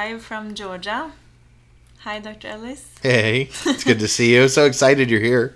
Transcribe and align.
live 0.00 0.22
from 0.22 0.54
Georgia. 0.54 1.12
Hi, 2.04 2.20
Dr. 2.20 2.48
Ellis. 2.48 2.82
Hey, 3.02 3.50
it's 3.66 3.84
good 3.84 3.98
to 3.98 4.08
see 4.16 4.32
you. 4.34 4.48
So 4.48 4.64
excited 4.64 5.10
you're 5.10 5.26
here. 5.32 5.54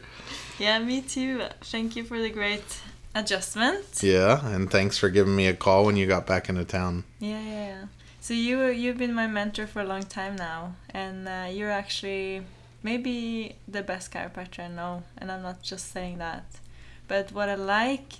Yeah, 0.58 0.78
me 0.80 1.00
too. 1.00 1.44
Thank 1.62 1.96
you 1.96 2.04
for 2.04 2.18
the 2.20 2.28
great 2.28 2.68
adjustment. 3.14 3.86
Yeah, 4.02 4.46
and 4.54 4.70
thanks 4.70 4.98
for 4.98 5.08
giving 5.08 5.34
me 5.34 5.46
a 5.46 5.54
call 5.54 5.86
when 5.86 5.96
you 5.96 6.06
got 6.06 6.26
back 6.26 6.50
into 6.50 6.64
town. 6.66 7.04
Yeah, 7.20 7.40
yeah, 7.40 7.66
yeah. 7.72 7.84
So 8.20 8.34
you 8.34 8.66
you've 8.66 8.98
been 8.98 9.14
my 9.14 9.28
mentor 9.38 9.66
for 9.66 9.80
a 9.80 9.88
long 9.92 10.04
time 10.18 10.36
now, 10.36 10.74
and 10.90 11.26
uh, 11.26 11.46
you're 11.56 11.76
actually 11.82 12.42
maybe 12.82 13.56
the 13.66 13.82
best 13.82 14.12
chiropractor 14.12 14.60
I 14.68 14.68
know, 14.68 15.04
and 15.16 15.32
I'm 15.32 15.42
not 15.42 15.62
just 15.62 15.84
saying 15.90 16.18
that. 16.18 16.44
But 17.08 17.32
what 17.32 17.48
I 17.48 17.54
like, 17.54 18.10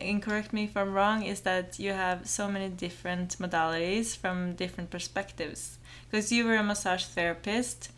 and 0.00 0.22
correct 0.22 0.52
me 0.52 0.64
if 0.64 0.76
I'm 0.76 0.92
wrong, 0.92 1.22
is 1.22 1.40
that 1.42 1.78
you 1.78 1.92
have 1.92 2.28
so 2.28 2.48
many 2.48 2.68
different 2.68 3.38
modalities 3.38 4.16
from 4.16 4.54
different 4.54 4.90
perspectives. 4.90 5.78
Because 6.10 6.32
you 6.32 6.44
were 6.44 6.56
a 6.56 6.62
massage 6.62 7.04
therapist 7.04 7.90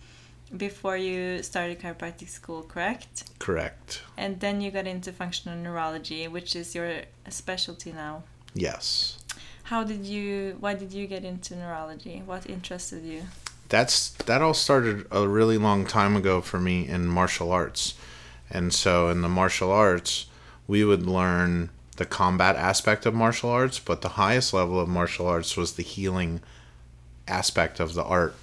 before 0.56 0.96
you 0.96 1.42
started 1.42 1.80
chiropractic 1.80 2.28
school, 2.28 2.62
correct? 2.62 3.24
Correct. 3.38 4.02
And 4.16 4.40
then 4.40 4.60
you 4.60 4.70
got 4.70 4.86
into 4.86 5.12
functional 5.12 5.58
neurology, 5.58 6.26
which 6.28 6.56
is 6.56 6.74
your 6.74 7.02
specialty 7.28 7.92
now. 7.92 8.22
Yes. 8.54 9.18
How 9.64 9.84
did 9.84 10.06
you? 10.06 10.56
Why 10.60 10.74
did 10.74 10.92
you 10.92 11.06
get 11.06 11.24
into 11.24 11.54
neurology? 11.54 12.22
What 12.24 12.48
interested 12.48 13.04
you? 13.04 13.24
That's 13.68 14.10
that 14.24 14.40
all 14.40 14.54
started 14.54 15.06
a 15.10 15.28
really 15.28 15.58
long 15.58 15.84
time 15.84 16.16
ago 16.16 16.40
for 16.40 16.58
me 16.58 16.88
in 16.88 17.06
martial 17.06 17.52
arts. 17.52 17.94
And 18.50 18.72
so 18.72 19.10
in 19.10 19.20
the 19.20 19.28
martial 19.28 19.70
arts, 19.70 20.26
we 20.66 20.84
would 20.84 21.06
learn 21.06 21.68
the 21.98 22.06
combat 22.06 22.56
aspect 22.56 23.06
of 23.06 23.14
martial 23.14 23.50
arts, 23.50 23.78
but 23.78 24.00
the 24.02 24.10
highest 24.10 24.54
level 24.54 24.80
of 24.80 24.88
martial 24.88 25.26
arts 25.26 25.56
was 25.56 25.72
the 25.72 25.82
healing 25.82 26.40
aspect 27.26 27.80
of 27.80 27.94
the 27.94 28.04
art. 28.04 28.34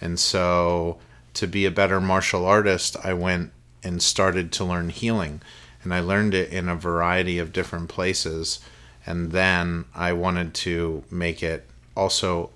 And 0.00 0.18
so 0.18 0.98
to 1.34 1.46
be 1.46 1.64
a 1.64 1.70
better 1.70 2.00
martial 2.00 2.44
artist, 2.44 2.96
I 3.02 3.14
went 3.14 3.50
and 3.82 4.02
started 4.02 4.52
to 4.52 4.64
learn 4.64 4.90
healing. 4.90 5.40
And 5.82 5.92
I 5.92 6.00
learned 6.00 6.34
it 6.34 6.52
in 6.52 6.68
a 6.68 6.76
variety 6.76 7.38
of 7.38 7.52
different 7.52 7.88
places. 7.88 8.60
And 9.06 9.32
then 9.32 9.86
I 9.94 10.12
wanted 10.12 10.54
to 10.54 11.02
make 11.10 11.42
it 11.42 11.68
also 11.96 12.50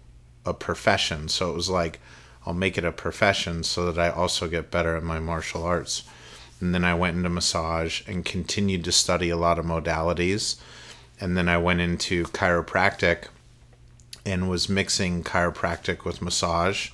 a 0.45 0.55
profession. 0.55 1.29
So 1.29 1.51
it 1.51 1.57
was 1.57 1.71
like, 1.71 1.99
I'll 2.45 2.55
make 2.55 2.79
it 2.79 2.85
a 2.85 2.93
profession 2.93 3.65
so 3.65 3.91
that 3.91 4.01
I 4.01 4.15
also 4.15 4.49
get 4.49 4.71
better 4.71 4.95
at 4.97 5.03
my 5.03 5.19
martial 5.19 5.65
arts. 5.65 6.05
And 6.61 6.75
then 6.75 6.85
I 6.85 6.95
went 6.95 7.17
into 7.17 7.29
massage 7.29 8.03
and 8.09 8.25
continued 8.25 8.85
to 8.85 8.93
study 8.93 9.31
a 9.31 9.37
lot 9.37 9.59
of 9.59 9.67
modalities. 9.67 10.57
And 11.21 11.37
then 11.37 11.49
I 11.49 11.59
went 11.59 11.81
into 11.81 12.25
chiropractic 12.25 13.29
and 14.25 14.51
was 14.51 14.69
mixing 14.69 15.23
chiropractic 15.23 16.05
with 16.05 16.23
massage 16.23 16.91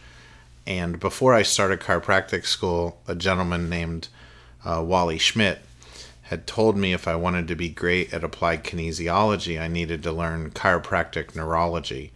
and 0.66 1.00
before 1.00 1.34
I 1.34 1.42
started 1.42 1.80
chiropractic 1.80 2.46
school, 2.46 3.00
a 3.08 3.14
gentleman 3.14 3.68
named 3.68 4.08
uh, 4.64 4.82
Wally 4.84 5.18
Schmitt 5.18 5.60
had 6.22 6.46
told 6.46 6.76
me 6.76 6.92
if 6.92 7.08
I 7.08 7.16
wanted 7.16 7.48
to 7.48 7.56
be 7.56 7.68
great 7.68 8.14
at 8.14 8.24
applied 8.24 8.62
kinesiology, 8.64 9.60
I 9.60 9.68
needed 9.68 10.02
to 10.04 10.12
learn 10.12 10.50
chiropractic 10.50 11.34
neurology. 11.34 12.12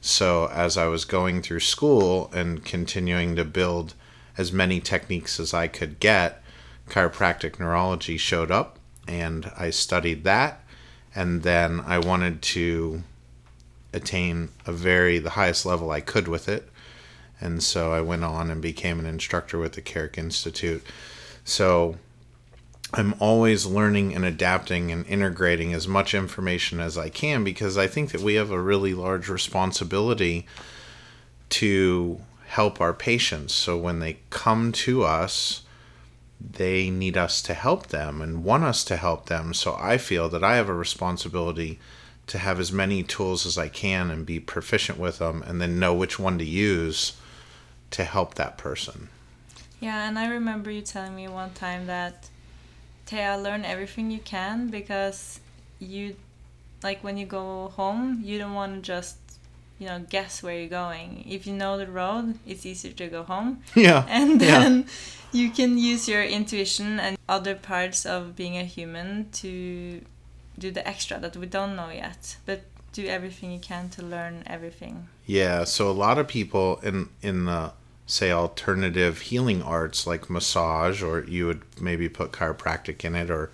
So, 0.00 0.48
as 0.52 0.76
I 0.76 0.86
was 0.86 1.04
going 1.04 1.42
through 1.42 1.60
school 1.60 2.30
and 2.32 2.64
continuing 2.64 3.34
to 3.36 3.44
build 3.44 3.94
as 4.38 4.52
many 4.52 4.78
techniques 4.78 5.40
as 5.40 5.54
I 5.54 5.66
could 5.66 5.98
get, 5.98 6.42
chiropractic 6.88 7.58
neurology 7.58 8.16
showed 8.16 8.50
up 8.50 8.78
and 9.08 9.50
I 9.56 9.70
studied 9.70 10.24
that. 10.24 10.62
And 11.14 11.42
then 11.42 11.80
I 11.80 11.98
wanted 11.98 12.42
to 12.42 13.02
attain 13.92 14.50
a 14.66 14.72
very, 14.72 15.18
the 15.18 15.30
highest 15.30 15.64
level 15.64 15.90
I 15.90 16.00
could 16.00 16.28
with 16.28 16.48
it 16.48 16.68
and 17.40 17.62
so 17.62 17.92
I 17.92 18.00
went 18.00 18.24
on 18.24 18.50
and 18.50 18.62
became 18.62 18.98
an 18.98 19.06
instructor 19.06 19.58
with 19.58 19.74
the 19.74 19.82
Carrick 19.82 20.16
Institute. 20.16 20.84
So 21.44 21.96
I'm 22.94 23.14
always 23.18 23.66
learning 23.66 24.14
and 24.14 24.24
adapting 24.24 24.90
and 24.90 25.06
integrating 25.06 25.74
as 25.74 25.86
much 25.86 26.14
information 26.14 26.80
as 26.80 26.96
I 26.96 27.08
can 27.08 27.44
because 27.44 27.76
I 27.76 27.86
think 27.86 28.12
that 28.12 28.22
we 28.22 28.34
have 28.34 28.50
a 28.50 28.60
really 28.60 28.94
large 28.94 29.28
responsibility 29.28 30.46
to 31.50 32.20
help 32.46 32.80
our 32.80 32.94
patients. 32.94 33.52
So 33.52 33.76
when 33.76 33.98
they 33.98 34.18
come 34.30 34.72
to 34.72 35.02
us, 35.02 35.62
they 36.40 36.90
need 36.90 37.16
us 37.16 37.40
to 37.42 37.54
help 37.54 37.88
them 37.88 38.20
and 38.20 38.44
want 38.44 38.64
us 38.64 38.84
to 38.84 38.96
help 38.96 39.26
them. 39.26 39.54
So 39.54 39.76
I 39.78 39.98
feel 39.98 40.28
that 40.28 40.44
I 40.44 40.56
have 40.56 40.68
a 40.68 40.74
responsibility 40.74 41.78
to 42.26 42.38
have 42.38 42.58
as 42.58 42.72
many 42.72 43.02
tools 43.02 43.46
as 43.46 43.56
I 43.56 43.68
can 43.68 44.10
and 44.10 44.26
be 44.26 44.40
proficient 44.40 44.98
with 44.98 45.18
them 45.18 45.42
and 45.46 45.60
then 45.60 45.78
know 45.78 45.94
which 45.94 46.18
one 46.18 46.38
to 46.38 46.44
use 46.44 47.16
to 47.92 48.04
help 48.04 48.34
that 48.34 48.58
person. 48.58 49.08
Yeah, 49.80 50.08
and 50.08 50.18
I 50.18 50.28
remember 50.28 50.70
you 50.70 50.82
telling 50.82 51.14
me 51.14 51.28
one 51.28 51.52
time 51.52 51.86
that 51.86 52.28
Taya, 53.06 53.40
learn 53.40 53.64
everything 53.64 54.10
you 54.10 54.18
can 54.18 54.68
because 54.68 55.38
you, 55.78 56.16
like 56.82 57.04
when 57.04 57.16
you 57.16 57.26
go 57.26 57.68
home, 57.68 58.20
you 58.24 58.38
don't 58.38 58.54
want 58.54 58.74
to 58.74 58.80
just, 58.80 59.16
you 59.78 59.86
know, 59.86 60.04
guess 60.08 60.42
where 60.42 60.58
you're 60.58 60.68
going. 60.68 61.24
If 61.28 61.46
you 61.46 61.52
know 61.52 61.76
the 61.76 61.86
road, 61.86 62.38
it's 62.46 62.64
easier 62.64 62.92
to 62.92 63.08
go 63.08 63.22
home. 63.22 63.62
Yeah. 63.74 64.06
And 64.08 64.40
then 64.40 64.86
yeah. 65.32 65.40
you 65.40 65.50
can 65.50 65.78
use 65.78 66.08
your 66.08 66.22
intuition 66.22 66.98
and 66.98 67.18
other 67.28 67.54
parts 67.54 68.06
of 68.06 68.36
being 68.36 68.56
a 68.56 68.64
human 68.64 69.30
to 69.32 70.00
do 70.58 70.70
the 70.70 70.86
extra 70.86 71.18
that 71.18 71.36
we 71.36 71.46
don't 71.46 71.76
know 71.76 71.90
yet. 71.90 72.36
But 72.46 72.62
do 72.92 73.06
everything 73.06 73.52
you 73.52 73.58
can 73.58 73.90
to 73.90 74.02
learn 74.02 74.42
everything. 74.46 75.08
Yeah, 75.26 75.64
so 75.64 75.90
a 75.90 75.92
lot 75.92 76.18
of 76.18 76.26
people 76.26 76.80
in 76.82 77.10
in 77.20 77.44
the 77.44 77.72
say 78.06 78.30
alternative 78.30 79.20
healing 79.20 79.62
arts 79.62 80.06
like 80.06 80.30
massage 80.30 81.02
or 81.02 81.24
you 81.24 81.46
would 81.46 81.62
maybe 81.80 82.08
put 82.08 82.30
chiropractic 82.32 83.04
in 83.04 83.16
it 83.16 83.30
or 83.30 83.50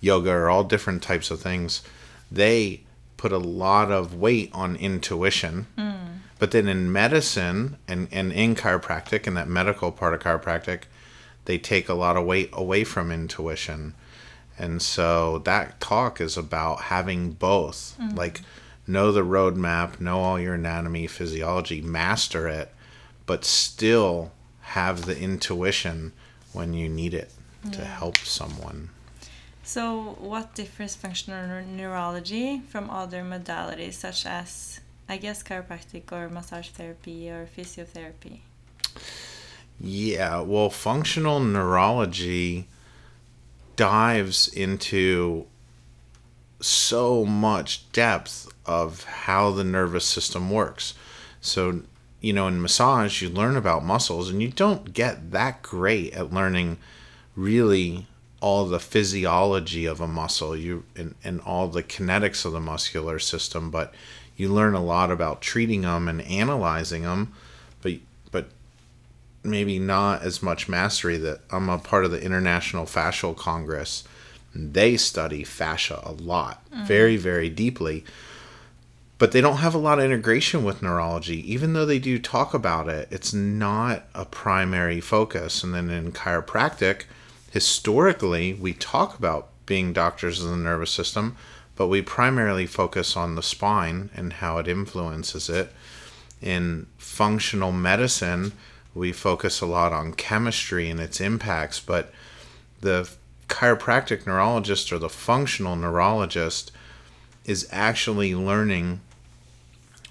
yoga 0.00 0.30
or 0.30 0.48
all 0.48 0.64
different 0.64 1.02
types 1.02 1.30
of 1.30 1.40
things, 1.40 1.82
they 2.30 2.80
put 3.20 3.32
a 3.32 3.38
lot 3.38 3.92
of 3.92 4.14
weight 4.14 4.48
on 4.54 4.74
intuition. 4.76 5.66
Mm. 5.76 6.20
But 6.38 6.52
then 6.52 6.66
in 6.68 6.90
medicine 6.90 7.76
and, 7.86 8.08
and 8.10 8.32
in 8.32 8.54
chiropractic 8.54 9.26
and 9.26 9.36
that 9.36 9.46
medical 9.46 9.92
part 9.92 10.14
of 10.14 10.20
chiropractic, 10.20 10.84
they 11.44 11.58
take 11.58 11.90
a 11.90 11.94
lot 11.94 12.16
of 12.16 12.24
weight 12.24 12.48
away 12.54 12.82
from 12.82 13.12
intuition. 13.12 13.94
And 14.58 14.80
so 14.80 15.36
that 15.40 15.80
talk 15.80 16.18
is 16.18 16.38
about 16.38 16.84
having 16.84 17.32
both. 17.32 17.94
Mm. 18.00 18.16
Like 18.16 18.40
know 18.86 19.12
the 19.12 19.20
roadmap, 19.20 20.00
know 20.00 20.20
all 20.20 20.40
your 20.40 20.54
anatomy, 20.54 21.06
physiology, 21.06 21.82
master 21.82 22.48
it, 22.48 22.72
but 23.26 23.44
still 23.44 24.32
have 24.62 25.04
the 25.04 25.20
intuition 25.20 26.12
when 26.54 26.72
you 26.72 26.88
need 26.88 27.12
it 27.12 27.30
to 27.72 27.84
help 27.84 28.16
someone. 28.16 28.88
So, 29.62 30.16
what 30.18 30.54
differs 30.54 30.96
functional 30.96 31.64
neurology 31.64 32.60
from 32.68 32.90
other 32.90 33.22
modalities 33.22 33.94
such 33.94 34.26
as, 34.26 34.80
I 35.08 35.16
guess, 35.18 35.42
chiropractic 35.42 36.10
or 36.12 36.28
massage 36.28 36.68
therapy 36.70 37.30
or 37.30 37.46
physiotherapy? 37.46 38.40
Yeah, 39.78 40.40
well, 40.40 40.70
functional 40.70 41.40
neurology 41.40 42.68
dives 43.76 44.48
into 44.48 45.46
so 46.60 47.24
much 47.24 47.90
depth 47.92 48.52
of 48.66 49.04
how 49.04 49.50
the 49.50 49.64
nervous 49.64 50.04
system 50.04 50.50
works. 50.50 50.94
So, 51.40 51.82
you 52.20 52.32
know, 52.34 52.48
in 52.48 52.60
massage, 52.60 53.22
you 53.22 53.30
learn 53.30 53.56
about 53.56 53.84
muscles, 53.84 54.28
and 54.28 54.42
you 54.42 54.48
don't 54.48 54.92
get 54.92 55.30
that 55.30 55.62
great 55.62 56.12
at 56.12 56.32
learning 56.32 56.76
really 57.34 58.06
all 58.40 58.66
the 58.66 58.80
physiology 58.80 59.86
of 59.86 60.00
a 60.00 60.08
muscle 60.08 60.56
you 60.56 60.84
and, 60.96 61.14
and 61.22 61.40
all 61.42 61.68
the 61.68 61.82
kinetics 61.82 62.44
of 62.44 62.52
the 62.52 62.60
muscular 62.60 63.18
system 63.18 63.70
but 63.70 63.94
you 64.36 64.52
learn 64.52 64.74
a 64.74 64.82
lot 64.82 65.10
about 65.10 65.42
treating 65.42 65.82
them 65.82 66.08
and 66.08 66.22
analyzing 66.22 67.02
them 67.02 67.32
but 67.82 67.92
but 68.30 68.48
maybe 69.42 69.78
not 69.78 70.22
as 70.22 70.42
much 70.42 70.68
mastery 70.68 71.16
that 71.18 71.40
i'm 71.50 71.68
a 71.68 71.78
part 71.78 72.04
of 72.04 72.10
the 72.10 72.22
international 72.22 72.86
fascial 72.86 73.36
congress 73.36 74.04
they 74.54 74.96
study 74.96 75.44
fascia 75.44 76.00
a 76.02 76.12
lot, 76.12 76.64
mm-hmm. 76.70 76.84
very, 76.84 77.16
very 77.16 77.48
deeply. 77.48 78.04
But 79.18 79.32
they 79.32 79.40
don't 79.40 79.58
have 79.58 79.74
a 79.74 79.78
lot 79.78 79.98
of 79.98 80.04
integration 80.06 80.64
with 80.64 80.82
neurology. 80.82 81.52
Even 81.52 81.74
though 81.74 81.84
they 81.84 81.98
do 81.98 82.18
talk 82.18 82.54
about 82.54 82.88
it, 82.88 83.06
it's 83.10 83.34
not 83.34 84.04
a 84.14 84.24
primary 84.24 85.00
focus. 85.00 85.62
And 85.62 85.74
then 85.74 85.90
in 85.90 86.12
chiropractic, 86.12 87.02
historically, 87.50 88.54
we 88.54 88.72
talk 88.72 89.18
about 89.18 89.48
being 89.66 89.92
doctors 89.92 90.42
of 90.42 90.50
the 90.50 90.56
nervous 90.56 90.90
system, 90.90 91.36
but 91.76 91.88
we 91.88 92.02
primarily 92.02 92.66
focus 92.66 93.16
on 93.16 93.34
the 93.34 93.42
spine 93.42 94.10
and 94.14 94.34
how 94.34 94.58
it 94.58 94.68
influences 94.68 95.48
it. 95.48 95.72
In 96.40 96.86
functional 96.96 97.72
medicine, 97.72 98.52
we 98.94 99.12
focus 99.12 99.60
a 99.60 99.66
lot 99.66 99.92
on 99.92 100.14
chemistry 100.14 100.88
and 100.90 100.98
its 100.98 101.20
impacts, 101.20 101.80
but 101.80 102.12
the 102.80 103.08
chiropractic 103.48 104.26
neurologist 104.26 104.92
or 104.92 104.98
the 104.98 105.08
functional 105.08 105.76
neurologist 105.76 106.72
is 107.44 107.68
actually 107.70 108.34
learning 108.34 109.00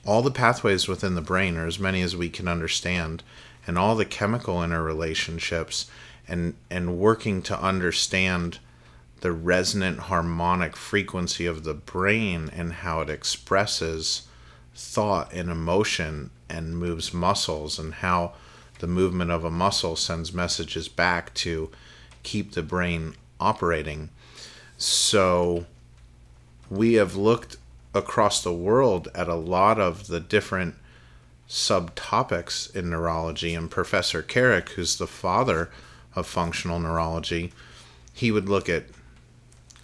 all 0.06 0.22
the 0.22 0.32
pathways 0.32 0.88
within 0.88 1.16
the 1.16 1.22
brain 1.22 1.58
or 1.58 1.66
as 1.66 1.80
many 1.80 2.02
as 2.02 2.16
we 2.16 2.30
can 2.30 2.48
understand 2.48 3.24
and 3.68 3.78
all 3.78 3.96
the 3.96 4.06
chemical 4.06 4.56
interrelationships 4.56 5.86
and 6.30 6.56
and 6.70 6.98
working 6.98 7.42
to 7.42 7.62
understand 7.62 8.60
the 9.22 9.32
resonant 9.32 10.00
harmonic 10.00 10.78
frequency 10.78 11.46
of 11.46 11.64
the 11.64 11.74
brain 11.74 12.50
and 12.54 12.72
how 12.72 13.02
it 13.02 13.10
expresses 13.10 14.28
thought 14.74 15.34
and 15.34 15.50
emotion 15.50 16.30
and 16.48 16.78
moves 16.78 17.14
muscles 17.14 17.78
and 17.78 17.96
how 17.96 18.34
the 18.80 18.88
movement 18.88 19.30
of 19.30 19.44
a 19.44 19.52
muscle 19.52 19.96
sends 19.96 20.34
messages 20.34 20.88
back 20.88 21.34
to 21.34 21.70
keep 22.24 22.54
the 22.54 22.64
brain 22.64 23.14
operating 23.40 24.10
so 24.78 25.66
we 26.70 26.94
have 26.94 27.16
looked 27.16 27.58
across 27.94 28.42
the 28.42 28.54
world 28.54 29.08
at 29.16 29.28
a 29.28 29.36
lot 29.36 29.80
of 29.80 30.08
the 30.08 30.20
different 30.20 30.76
subtopics 31.50 32.74
in 32.76 32.90
neurology. 32.90 33.56
And 33.56 33.70
Professor 33.70 34.22
Carrick, 34.22 34.70
who's 34.70 34.98
the 34.98 35.08
father 35.08 35.70
of 36.20 36.28
functional 36.28 36.80
neurology, 36.80 37.52
he 38.14 38.32
would 38.32 38.50
look 38.50 38.70
at 38.70 38.84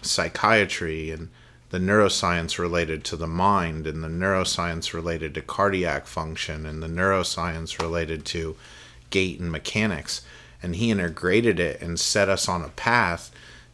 psychiatry 0.01 1.09
and 1.09 1.29
the 1.69 1.79
neuroscience 1.79 2.59
related 2.59 3.03
to 3.03 3.15
the 3.15 3.27
mind 3.27 3.87
and 3.87 4.03
the 4.03 4.07
neuroscience 4.07 4.93
related 4.93 5.33
to 5.33 5.41
cardiac 5.41 6.05
function 6.05 6.65
and 6.65 6.81
the 6.83 6.87
neuroscience 6.87 7.81
related 7.81 8.25
to 8.25 8.55
gait 9.09 9.39
and 9.39 9.51
mechanics. 9.51 10.21
And 10.61 10.75
he 10.75 10.91
integrated 10.91 11.59
it 11.59 11.81
and 11.81 11.99
set 11.99 12.29
us 12.29 12.47
on 12.47 12.61
a 12.61 12.69
path 12.69 13.31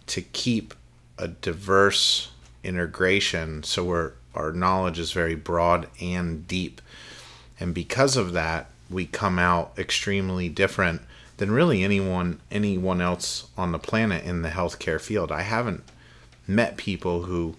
to 0.08 0.22
keep 0.22 0.74
a 1.18 1.28
diverse 1.28 2.32
integration 2.64 3.64
so 3.64 3.84
we're 3.84 4.14
our 4.34 4.52
knowledge 4.52 5.00
is 5.00 5.12
very 5.12 5.36
broad 5.36 5.88
and 6.02 6.48
deep. 6.48 6.82
And 7.60 7.74
because 7.74 8.16
of 8.16 8.34
that, 8.34 8.68
we 8.90 9.06
come 9.06 9.38
out 9.38 9.74
extremely 9.78 10.50
different 10.50 11.02
than 11.42 11.50
really 11.50 11.84
anyone 11.84 12.40
anyone 12.52 13.02
else 13.02 13.48
on 13.58 13.72
the 13.72 13.80
planet 13.80 14.24
in 14.24 14.44
the 14.44 14.50
healthcare 14.50 15.02
field. 15.02 15.32
I 15.32 15.42
haven't 15.42 15.84
met 16.46 16.78
people 16.78 17.24
who 17.24 17.56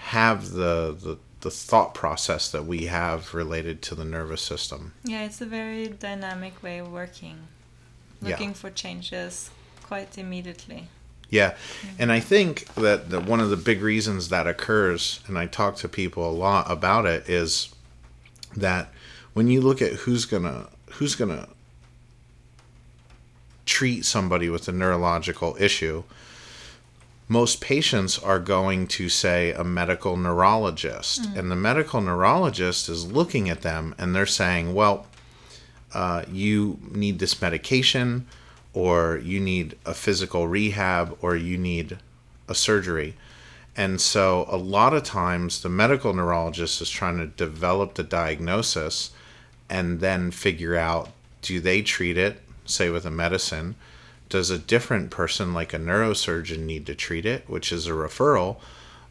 have 0.00 0.50
the 0.50 0.94
the, 1.00 1.16
the 1.40 1.50
thought 1.50 1.94
process 1.94 2.50
that 2.50 2.66
we 2.66 2.84
have 2.84 3.32
related 3.32 3.80
to 3.80 3.94
the 3.94 4.04
nervous 4.04 4.42
system. 4.42 4.92
Yeah, 5.02 5.22
it's 5.22 5.40
a 5.40 5.46
very 5.46 5.88
dynamic 5.88 6.62
way 6.62 6.76
of 6.76 6.92
working. 6.92 7.38
Looking 8.20 8.50
yeah. 8.50 8.54
for 8.54 8.68
changes 8.68 9.48
quite 9.82 10.18
immediately. 10.18 10.88
Yeah. 11.30 11.54
And 11.98 12.12
I 12.12 12.20
think 12.20 12.66
that, 12.74 13.08
that 13.08 13.24
one 13.24 13.40
of 13.40 13.48
the 13.48 13.56
big 13.56 13.80
reasons 13.80 14.28
that 14.28 14.46
occurs, 14.46 15.20
and 15.26 15.38
I 15.38 15.46
talk 15.46 15.76
to 15.76 15.88
people 15.88 16.28
a 16.28 16.36
lot 16.46 16.70
about 16.70 17.06
it, 17.06 17.30
is 17.30 17.74
that 18.54 18.92
when 19.32 19.48
you 19.48 19.62
look 19.62 19.80
at 19.80 19.92
who's 19.92 20.26
gonna 20.26 20.68
who's 20.90 21.14
gonna 21.14 21.48
treat 23.66 24.04
somebody 24.04 24.48
with 24.48 24.68
a 24.68 24.72
neurological 24.72 25.56
issue, 25.58 26.02
most 27.28 27.60
patients 27.60 28.18
are 28.18 28.40
going 28.40 28.88
to 28.88 29.08
say 29.08 29.52
a 29.52 29.62
medical 29.62 30.16
neurologist. 30.16 31.22
Mm. 31.22 31.38
And 31.38 31.50
the 31.50 31.56
medical 31.56 32.00
neurologist 32.00 32.88
is 32.88 33.10
looking 33.10 33.48
at 33.48 33.62
them 33.62 33.94
and 33.98 34.14
they're 34.14 34.26
saying, 34.26 34.74
well, 34.74 35.06
uh, 35.94 36.24
you 36.30 36.78
need 36.90 37.18
this 37.20 37.40
medication 37.40 38.26
or 38.72 39.20
you 39.22 39.40
need 39.40 39.76
a 39.84 39.94
physical 39.94 40.48
rehab 40.48 41.16
or 41.20 41.36
you 41.36 41.56
need 41.56 41.98
a 42.48 42.54
surgery. 42.54 43.14
And 43.76 44.00
so, 44.00 44.46
a 44.50 44.56
lot 44.56 44.92
of 44.92 45.04
times, 45.04 45.62
the 45.62 45.68
medical 45.68 46.12
neurologist 46.12 46.82
is 46.82 46.90
trying 46.90 47.18
to 47.18 47.26
develop 47.26 47.94
the 47.94 48.02
diagnosis 48.02 49.10
and 49.68 50.00
then 50.00 50.32
figure 50.32 50.76
out 50.76 51.10
do 51.42 51.60
they 51.60 51.80
treat 51.80 52.18
it, 52.18 52.42
say 52.70 52.90
with 52.90 53.04
a 53.04 53.10
medicine? 53.10 53.74
Does 54.28 54.50
a 54.50 54.58
different 54.58 55.10
person, 55.10 55.52
like 55.52 55.74
a 55.74 55.78
neurosurgeon, 55.78 56.60
need 56.60 56.86
to 56.86 56.94
treat 56.94 57.26
it, 57.26 57.48
which 57.48 57.72
is 57.72 57.86
a 57.86 57.90
referral? 57.90 58.56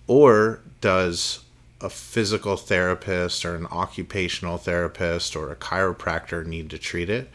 Or 0.08 0.62
does 0.82 1.44
a 1.82 1.90
physical 1.90 2.58
therapist 2.58 3.46
or 3.46 3.56
an 3.56 3.66
occupational 3.68 4.58
therapist 4.58 5.36
or 5.36 5.52
a 5.52 5.56
chiropractor 5.56 6.46
need 6.46 6.70
to 6.70 6.78
treat 6.78 7.10
it? 7.10 7.30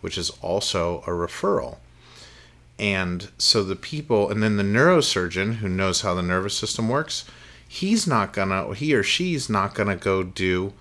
which 0.00 0.16
is 0.16 0.30
also 0.42 0.98
a 1.06 1.10
referral. 1.10 1.76
And 2.78 3.30
so 3.36 3.62
the 3.62 3.76
people, 3.76 4.30
and 4.30 4.42
then 4.42 4.56
the 4.56 4.62
neurosurgeon 4.62 5.56
who 5.56 5.68
knows 5.68 6.00
how 6.00 6.14
the 6.14 6.22
nervous 6.22 6.56
system 6.56 6.88
works, 6.88 7.24
he's 7.68 8.06
not 8.06 8.32
gonna, 8.32 8.74
he 8.74 8.94
or 8.94 9.02
she's 9.02 9.50
not 9.50 9.74
gonna 9.74 9.96
go 9.96 10.22
do 10.22 10.72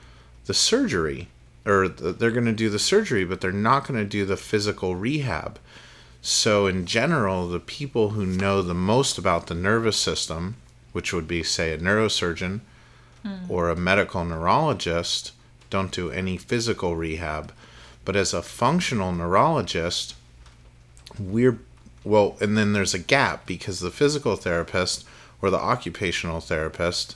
the 0.45 0.53
surgery, 0.53 1.27
or 1.69 1.87
they're 1.87 2.31
gonna 2.31 2.51
do 2.51 2.69
the 2.69 2.79
surgery, 2.79 3.23
but 3.23 3.41
they're 3.41 3.51
not 3.51 3.87
gonna 3.87 4.05
do 4.05 4.25
the 4.25 4.37
physical 4.37 4.95
rehab. 4.95 5.59
So, 6.21 6.67
in 6.67 6.85
general, 6.85 7.47
the 7.47 7.59
people 7.59 8.09
who 8.09 8.25
know 8.25 8.61
the 8.61 8.73
most 8.73 9.17
about 9.17 9.47
the 9.47 9.55
nervous 9.55 9.97
system, 9.97 10.55
which 10.91 11.13
would 11.13 11.27
be, 11.27 11.43
say, 11.43 11.71
a 11.71 11.77
neurosurgeon 11.77 12.59
mm. 13.25 13.49
or 13.49 13.69
a 13.69 13.75
medical 13.75 14.25
neurologist, 14.25 15.31
don't 15.69 15.91
do 15.91 16.11
any 16.11 16.35
physical 16.35 16.95
rehab. 16.95 17.53
But 18.03 18.15
as 18.15 18.33
a 18.33 18.41
functional 18.41 19.13
neurologist, 19.13 20.15
we're 21.17 21.59
well, 22.03 22.37
and 22.39 22.57
then 22.57 22.73
there's 22.73 22.93
a 22.93 22.99
gap 22.99 23.45
because 23.45 23.79
the 23.79 23.91
physical 23.91 24.35
therapist 24.35 25.05
or 25.41 25.49
the 25.49 25.59
occupational 25.59 26.39
therapist 26.39 27.15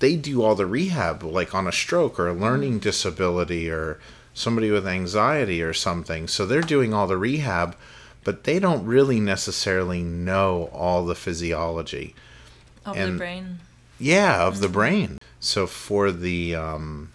they 0.00 0.16
do 0.16 0.42
all 0.42 0.54
the 0.54 0.66
rehab 0.66 1.22
like 1.22 1.54
on 1.54 1.66
a 1.66 1.72
stroke 1.72 2.18
or 2.18 2.28
a 2.28 2.34
learning 2.34 2.78
mm. 2.78 2.82
disability 2.82 3.70
or 3.70 3.98
somebody 4.34 4.70
with 4.70 4.86
anxiety 4.86 5.62
or 5.62 5.72
something. 5.72 6.26
So 6.26 6.44
they're 6.44 6.62
doing 6.62 6.92
all 6.92 7.06
the 7.06 7.16
rehab, 7.16 7.76
but 8.24 8.44
they 8.44 8.58
don't 8.58 8.84
really 8.84 9.20
necessarily 9.20 10.02
know 10.02 10.70
all 10.72 11.04
the 11.04 11.14
physiology 11.14 12.14
of 12.84 12.96
and, 12.96 13.14
the 13.14 13.18
brain. 13.18 13.58
Yeah, 13.98 14.46
of 14.46 14.54
mm-hmm. 14.54 14.62
the 14.62 14.68
brain. 14.68 15.18
So 15.38 15.66
for 15.66 16.10
the 16.10 16.54
um, 16.54 17.10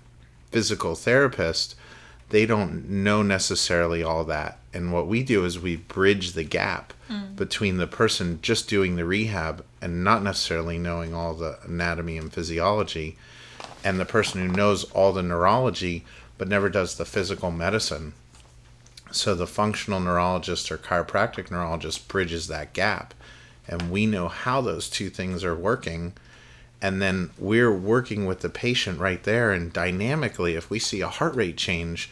physical 0.51 0.95
therapist, 0.95 1.75
they 2.29 2.45
don't 2.45 2.89
know 2.89 3.21
necessarily 3.21 4.03
all 4.03 4.23
that. 4.25 4.59
And 4.73 4.91
what 4.91 5.07
we 5.07 5.23
do 5.23 5.45
is 5.45 5.59
we 5.59 5.77
bridge 5.77 6.33
the 6.33 6.43
gap 6.43 6.93
mm. 7.09 7.35
between 7.35 7.77
the 7.77 7.87
person 7.87 8.39
just 8.41 8.69
doing 8.69 8.95
the 8.95 9.05
rehab 9.05 9.63
and 9.85 10.03
not 10.03 10.23
necessarily 10.23 10.79
knowing 10.79 11.13
all 11.13 11.35
the 11.35 11.59
anatomy 11.63 12.17
and 12.17 12.33
physiology 12.33 13.15
and 13.83 13.99
the 13.99 14.03
person 14.03 14.41
who 14.41 14.51
knows 14.51 14.83
all 14.85 15.13
the 15.13 15.21
neurology 15.21 16.03
but 16.39 16.47
never 16.47 16.69
does 16.69 16.95
the 16.95 17.05
physical 17.05 17.51
medicine. 17.51 18.13
So 19.11 19.35
the 19.35 19.45
functional 19.45 19.99
neurologist 19.99 20.71
or 20.71 20.79
chiropractic 20.79 21.51
neurologist 21.51 22.07
bridges 22.07 22.47
that 22.47 22.73
gap 22.73 23.13
and 23.67 23.91
we 23.91 24.07
know 24.07 24.27
how 24.27 24.59
those 24.59 24.89
two 24.89 25.11
things 25.11 25.43
are 25.43 25.55
working 25.55 26.13
and 26.81 26.99
then 26.99 27.29
we're 27.37 27.71
working 27.71 28.25
with 28.25 28.39
the 28.39 28.49
patient 28.49 28.99
right 28.99 29.23
there 29.23 29.51
and 29.51 29.71
dynamically 29.71 30.55
if 30.55 30.71
we 30.71 30.79
see 30.79 31.01
a 31.01 31.07
heart 31.07 31.35
rate 31.35 31.57
change 31.57 32.09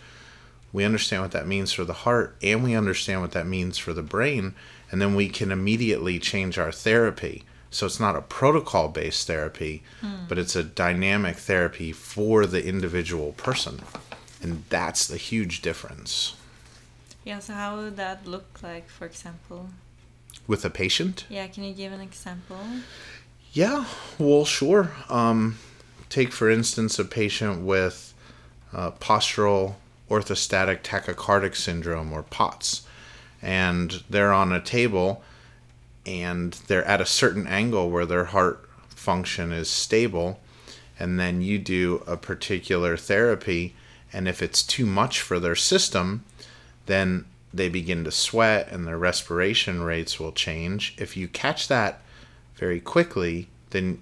we 0.72 0.84
understand 0.84 1.24
what 1.24 1.32
that 1.32 1.48
means 1.48 1.74
for 1.74 1.86
the 1.86 1.94
heart 1.94 2.36
and 2.44 2.64
we 2.64 2.76
understand 2.76 3.22
what 3.22 3.32
that 3.32 3.48
means 3.48 3.80
for 3.80 3.94
the 3.94 4.04
brain 4.04 4.54
and 4.92 5.02
then 5.02 5.16
we 5.16 5.28
can 5.28 5.52
immediately 5.52 6.20
change 6.20 6.60
our 6.60 6.72
therapy 6.72 7.44
so 7.74 7.86
it's 7.86 8.00
not 8.00 8.16
a 8.16 8.22
protocol 8.22 8.88
based 8.88 9.28
therapy 9.28 9.84
hmm. 10.02 10.26
but 10.28 10.38
it's 10.38 10.56
a 10.56 10.64
dynamic 10.64 11.38
therapy 11.38 11.92
for 11.92 12.46
the 12.46 12.66
individual 12.66 13.34
person. 13.34 13.82
And 14.42 14.64
that's 14.70 15.08
the 15.08 15.18
huge 15.18 15.62
difference. 15.62 16.36
Yeah 17.24 17.40
so 17.40 17.54
how 17.54 17.78
would 17.78 17.98
that 17.98 18.26
look 18.26 18.60
like 18.62 18.90
for 18.90 19.06
example? 19.06 19.70
With 20.48 20.66
a 20.66 20.70
patient? 20.70 21.26
Yeah 21.30 21.48
can 21.48 21.64
you 21.64 21.74
give 21.74 21.92
an 21.92 22.02
example? 22.02 22.60
Yeah, 23.54 23.86
well, 24.18 24.46
sure. 24.46 24.92
Um, 25.10 25.60
take, 26.10 26.32
for 26.32 26.50
instance, 26.50 26.98
a 26.98 27.06
patient 27.06 27.62
with 27.62 28.16
uh, 28.74 28.92
postural 28.92 29.76
orthostatic 30.10 30.82
tachycardic 30.82 31.56
syndrome 31.56 32.12
or 32.12 32.24
POTS, 32.24 32.82
and 33.44 34.04
they're 34.10 34.34
on 34.34 34.52
a 34.52 34.60
table 34.60 35.24
and 36.06 36.54
they're 36.68 36.86
at 36.86 37.02
a 37.02 37.06
certain 37.06 37.48
angle 37.48 37.90
where 37.90 38.06
their 38.06 38.26
heart 38.26 38.70
function 38.90 39.52
is 39.52 39.70
stable, 39.70 40.40
and 41.00 41.20
then 41.20 41.42
you 41.42 41.60
do 41.60 42.04
a 42.08 42.18
particular 42.18 42.98
therapy, 42.98 43.76
and 44.12 44.28
if 44.28 44.42
it's 44.42 44.64
too 44.64 44.86
much 44.86 45.22
for 45.22 45.40
their 45.40 45.56
system, 45.56 46.24
then 46.86 47.26
they 47.54 47.70
begin 47.70 48.04
to 48.04 48.12
sweat 48.12 48.68
and 48.72 48.88
their 48.88 48.98
respiration 48.98 49.84
rates 49.84 50.20
will 50.20 50.32
change. 50.32 50.96
If 50.98 51.16
you 51.16 51.28
catch 51.28 51.68
that 51.68 52.02
very 52.56 52.80
quickly, 52.80 53.48
then 53.70 54.02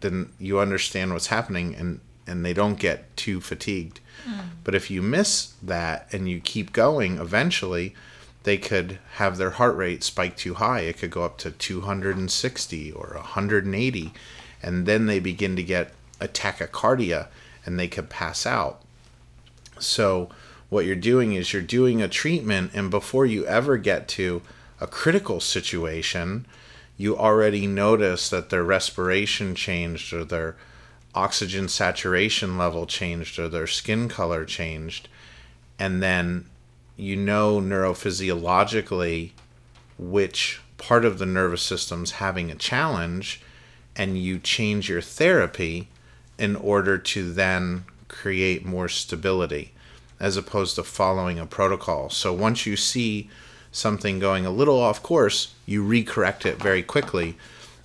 then 0.00 0.30
you 0.38 0.58
understand 0.58 1.12
what's 1.12 1.28
happening 1.28 1.74
and 1.74 2.00
and 2.26 2.44
they 2.44 2.52
don't 2.52 2.78
get 2.78 3.16
too 3.16 3.40
fatigued. 3.40 4.00
Mm. 4.28 4.48
But 4.64 4.74
if 4.74 4.90
you 4.90 5.00
miss 5.02 5.54
that 5.62 6.08
and 6.12 6.28
you 6.28 6.40
keep 6.40 6.72
going, 6.72 7.18
eventually 7.18 7.94
they 8.46 8.56
could 8.56 9.00
have 9.14 9.38
their 9.38 9.50
heart 9.50 9.76
rate 9.76 10.04
spike 10.04 10.36
too 10.36 10.54
high. 10.54 10.82
It 10.82 10.98
could 10.98 11.10
go 11.10 11.24
up 11.24 11.36
to 11.38 11.50
260 11.50 12.92
or 12.92 13.08
180 13.14 14.12
and 14.62 14.86
then 14.86 15.06
they 15.06 15.18
begin 15.18 15.56
to 15.56 15.64
get 15.64 15.92
a 16.20 16.28
tachycardia 16.28 17.26
and 17.64 17.76
they 17.76 17.88
could 17.88 18.08
pass 18.08 18.46
out. 18.46 18.82
So, 19.80 20.30
what 20.68 20.86
you're 20.86 20.94
doing 20.94 21.32
is 21.32 21.52
you're 21.52 21.60
doing 21.60 22.00
a 22.00 22.08
treatment, 22.08 22.70
and 22.72 22.88
before 22.88 23.26
you 23.26 23.44
ever 23.46 23.76
get 23.76 24.08
to 24.08 24.42
a 24.80 24.86
critical 24.86 25.40
situation, 25.40 26.46
you 26.96 27.16
already 27.16 27.66
notice 27.66 28.30
that 28.30 28.50
their 28.50 28.64
respiration 28.64 29.56
changed 29.56 30.12
or 30.12 30.24
their 30.24 30.56
oxygen 31.14 31.68
saturation 31.68 32.56
level 32.56 32.86
changed 32.86 33.40
or 33.40 33.48
their 33.48 33.66
skin 33.66 34.08
color 34.08 34.44
changed. 34.44 35.08
And 35.78 36.02
then 36.02 36.46
you 36.96 37.16
know 37.16 37.60
neurophysiologically 37.60 39.30
which 39.98 40.60
part 40.78 41.04
of 41.04 41.18
the 41.18 41.26
nervous 41.26 41.62
system's 41.62 42.12
having 42.12 42.50
a 42.50 42.54
challenge 42.54 43.40
and 43.94 44.18
you 44.18 44.38
change 44.38 44.88
your 44.88 45.00
therapy 45.00 45.88
in 46.38 46.54
order 46.56 46.98
to 46.98 47.32
then 47.32 47.84
create 48.08 48.64
more 48.64 48.88
stability 48.88 49.72
as 50.20 50.36
opposed 50.36 50.76
to 50.76 50.82
following 50.82 51.38
a 51.38 51.46
protocol. 51.46 52.08
So 52.10 52.32
once 52.32 52.66
you 52.66 52.76
see 52.76 53.30
something 53.72 54.18
going 54.18 54.46
a 54.46 54.50
little 54.50 54.78
off 54.78 55.02
course, 55.02 55.54
you 55.66 55.82
recorrect 55.82 56.46
it 56.46 56.56
very 56.62 56.82
quickly 56.82 57.36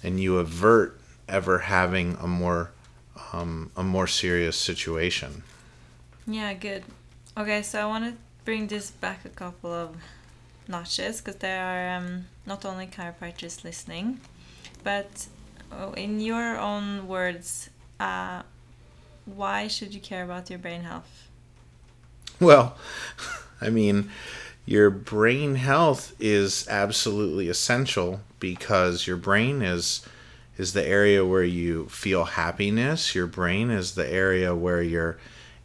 and 0.04 0.20
you 0.20 0.38
avert 0.38 1.00
ever 1.28 1.60
having 1.60 2.18
a 2.22 2.28
more 2.28 2.72
um, 3.34 3.72
a 3.78 3.84
more 3.84 4.08
serious 4.08 4.58
situation. 4.58 5.44
Yeah, 6.28 6.54
good. 6.54 6.84
Okay, 7.38 7.62
so 7.62 7.82
I 7.82 7.86
want 7.86 8.06
to 8.06 8.14
bring 8.46 8.68
this 8.68 8.92
back 8.92 9.26
a 9.26 9.30
couple 9.30 9.72
of 9.72 9.96
notches 10.68 11.22
because 11.22 11.38
there 11.38 11.64
are 11.64 11.98
um, 11.98 12.26
not 12.46 12.66
only 12.66 12.88
chiropractors 12.88 13.64
listening, 13.64 14.20
but 14.84 15.28
oh, 15.72 15.94
in 15.94 16.20
your 16.20 16.58
own 16.58 17.08
words, 17.08 17.70
uh, 18.00 18.42
why 19.26 19.68
should 19.68 19.94
you 19.94 20.00
care 20.00 20.24
about 20.24 20.50
your 20.50 20.60
brain 20.60 20.82
health? 20.82 21.30
Well, 22.40 22.78
I 23.62 23.70
mean, 23.70 24.10
your 24.66 24.90
brain 24.90 25.56
health 25.56 26.16
is 26.20 26.68
absolutely 26.68 27.50
essential 27.50 28.22
because 28.40 29.06
your 29.08 29.18
brain 29.18 29.62
is 29.62 30.06
is 30.58 30.74
the 30.74 30.86
area 30.86 31.26
where 31.26 31.44
you 31.44 31.88
feel 31.88 32.24
happiness. 32.26 33.16
Your 33.16 33.26
brain 33.26 33.72
is 33.72 33.96
the 33.96 34.08
area 34.12 34.54
where 34.54 34.82
you're 34.82 35.18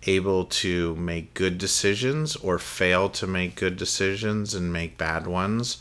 able 0.05 0.45
to 0.45 0.95
make 0.97 1.35
good 1.35 1.59
decisions 1.59 2.37
or 2.37 2.59
fail 2.59 3.09
to 3.11 3.27
make 3.27 3.57
good 3.57 3.77
decisions 3.77 4.55
and 4.55 4.73
make 4.73 4.99
bad 4.99 5.27
ones. 5.27 5.79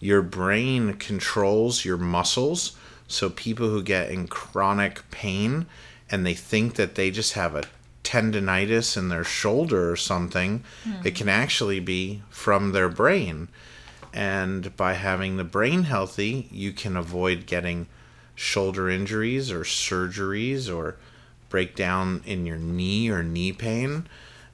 Your 0.00 0.22
brain 0.22 0.94
controls 0.94 1.84
your 1.84 1.96
muscles. 1.96 2.76
So 3.08 3.30
people 3.30 3.68
who 3.68 3.82
get 3.82 4.10
in 4.10 4.26
chronic 4.26 5.08
pain 5.10 5.66
and 6.10 6.26
they 6.26 6.34
think 6.34 6.74
that 6.74 6.94
they 6.94 7.10
just 7.10 7.34
have 7.34 7.54
a 7.54 7.64
tendonitis 8.04 8.96
in 8.96 9.08
their 9.08 9.24
shoulder 9.24 9.90
or 9.90 9.96
something, 9.96 10.64
mm. 10.84 11.06
it 11.06 11.14
can 11.14 11.28
actually 11.28 11.80
be 11.80 12.22
from 12.28 12.72
their 12.72 12.88
brain. 12.88 13.48
And 14.12 14.76
by 14.76 14.94
having 14.94 15.36
the 15.36 15.44
brain 15.44 15.84
healthy, 15.84 16.48
you 16.50 16.72
can 16.72 16.96
avoid 16.96 17.46
getting 17.46 17.86
shoulder 18.34 18.90
injuries 18.90 19.50
or 19.50 19.60
surgeries 19.60 20.74
or 20.74 20.96
breakdown 21.52 22.22
in 22.24 22.46
your 22.46 22.56
knee 22.56 23.10
or 23.10 23.22
knee 23.22 23.52
pain. 23.52 24.08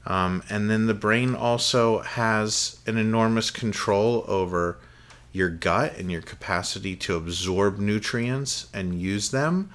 Um, 0.05 0.43
and 0.51 0.69
then 0.69 0.87
the 0.87 0.95
brain 0.95 1.35
also 1.35 2.01
has 2.01 2.81
an 2.87 2.99
enormous 2.99 3.51
control 3.51 4.25
over 4.27 4.79
your 5.33 5.49
gut 5.49 5.97
and 5.97 6.11
your 6.11 6.23
capacity 6.23 6.97
to 6.97 7.15
absorb 7.15 7.79
nutrients 7.79 8.67
and 8.75 9.01
use 9.01 9.31
them. 9.31 9.71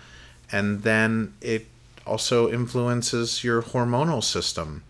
And 0.52 0.84
then 0.84 1.34
it 1.40 1.68
also 2.06 2.52
influences 2.52 3.44
your 3.44 3.62
hormonal 3.62 4.24
system. 4.24 4.84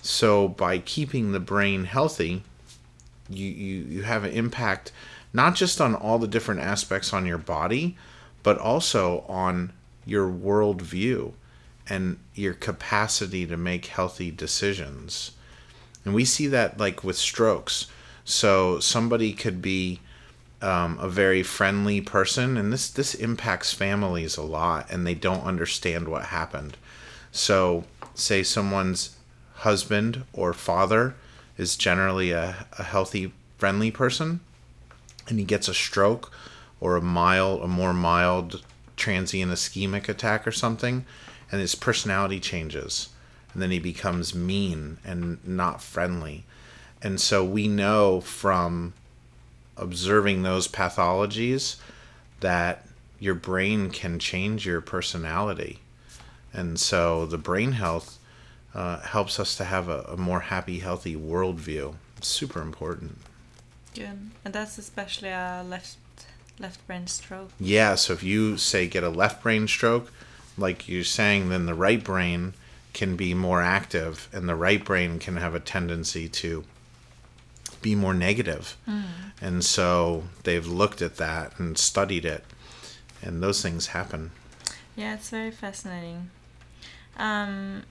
So 0.00 0.48
by 0.48 0.78
keeping 0.78 1.32
the 1.32 1.40
brain 1.40 1.84
healthy, 1.84 2.44
you, 3.28 3.46
you, 3.46 3.84
you 3.84 4.02
have 4.02 4.24
an 4.24 4.32
impact 4.32 4.90
not 5.34 5.54
just 5.54 5.80
on 5.82 5.94
all 5.94 6.18
the 6.18 6.26
different 6.26 6.62
aspects 6.62 7.12
on 7.12 7.26
your 7.26 7.36
body, 7.36 7.98
but 8.42 8.56
also 8.56 9.26
on 9.28 9.74
your 10.06 10.30
worldview 10.30 11.34
and 11.88 12.18
your 12.34 12.54
capacity 12.54 13.46
to 13.46 13.56
make 13.56 13.86
healthy 13.86 14.30
decisions. 14.30 15.32
And 16.04 16.14
we 16.14 16.24
see 16.24 16.46
that 16.48 16.78
like 16.78 17.04
with 17.04 17.16
strokes. 17.16 17.86
So 18.24 18.78
somebody 18.80 19.32
could 19.32 19.62
be 19.62 20.00
um, 20.60 20.98
a 21.00 21.08
very 21.08 21.42
friendly 21.42 22.00
person, 22.00 22.56
and 22.56 22.72
this 22.72 22.90
this 22.90 23.14
impacts 23.14 23.72
families 23.72 24.36
a 24.36 24.42
lot, 24.42 24.90
and 24.90 25.06
they 25.06 25.14
don't 25.14 25.44
understand 25.44 26.08
what 26.08 26.26
happened. 26.26 26.76
So, 27.30 27.84
say 28.14 28.42
someone's 28.42 29.16
husband 29.54 30.24
or 30.32 30.52
father 30.52 31.14
is 31.56 31.76
generally 31.76 32.32
a, 32.32 32.66
a 32.78 32.82
healthy, 32.82 33.32
friendly 33.56 33.90
person, 33.90 34.40
and 35.28 35.38
he 35.38 35.44
gets 35.44 35.68
a 35.68 35.74
stroke 35.74 36.32
or 36.80 36.96
a 36.96 37.02
mild, 37.02 37.62
a 37.62 37.68
more 37.68 37.92
mild 37.92 38.62
transient 38.96 39.52
ischemic 39.52 40.08
attack 40.08 40.46
or 40.46 40.52
something, 40.52 41.04
and 41.50 41.60
his 41.60 41.74
personality 41.74 42.40
changes, 42.40 43.08
and 43.52 43.62
then 43.62 43.70
he 43.70 43.78
becomes 43.78 44.34
mean 44.34 44.98
and 45.04 45.46
not 45.46 45.82
friendly. 45.82 46.44
And 47.02 47.20
so 47.20 47.44
we 47.44 47.68
know 47.68 48.20
from 48.20 48.92
observing 49.76 50.42
those 50.42 50.68
pathologies 50.68 51.76
that 52.40 52.84
your 53.20 53.34
brain 53.34 53.90
can 53.90 54.18
change 54.18 54.66
your 54.66 54.80
personality. 54.80 55.80
And 56.52 56.78
so 56.78 57.26
the 57.26 57.38
brain 57.38 57.72
health 57.72 58.18
uh, 58.74 59.00
helps 59.00 59.40
us 59.40 59.56
to 59.56 59.64
have 59.64 59.88
a, 59.88 60.02
a, 60.08 60.16
more 60.16 60.40
happy, 60.40 60.78
healthy 60.80 61.16
worldview. 61.16 61.94
It's 62.16 62.28
super 62.28 62.60
important. 62.60 63.18
Good. 63.94 64.30
And 64.44 64.54
that's 64.54 64.78
especially 64.78 65.30
a 65.30 65.64
left 65.66 65.96
left 66.60 66.84
brain 66.86 67.06
stroke. 67.06 67.50
Yeah, 67.60 67.94
so 67.94 68.12
if 68.12 68.22
you 68.22 68.56
say 68.56 68.88
get 68.88 69.04
a 69.04 69.08
left 69.08 69.42
brain 69.42 69.68
stroke, 69.68 70.12
like 70.58 70.88
you're 70.88 71.04
saying, 71.04 71.48
then 71.48 71.66
the 71.66 71.74
right 71.74 72.02
brain 72.02 72.54
can 72.92 73.16
be 73.16 73.32
more 73.32 73.62
active 73.62 74.28
and 74.32 74.48
the 74.48 74.54
right 74.54 74.84
brain 74.84 75.18
can 75.18 75.36
have 75.36 75.54
a 75.54 75.60
tendency 75.60 76.28
to 76.28 76.64
be 77.80 77.94
more 77.94 78.14
negative. 78.14 78.76
Mm. 78.88 79.04
And 79.40 79.64
so 79.64 80.24
they've 80.44 80.66
looked 80.66 81.00
at 81.02 81.16
that 81.16 81.58
and 81.58 81.78
studied 81.78 82.24
it, 82.24 82.44
and 83.22 83.42
those 83.42 83.62
things 83.62 83.88
happen. 83.88 84.32
Yeah, 84.96 85.14
it's 85.14 85.30
very 85.30 85.52
fascinating. 85.52 86.30
Um, 87.16 87.84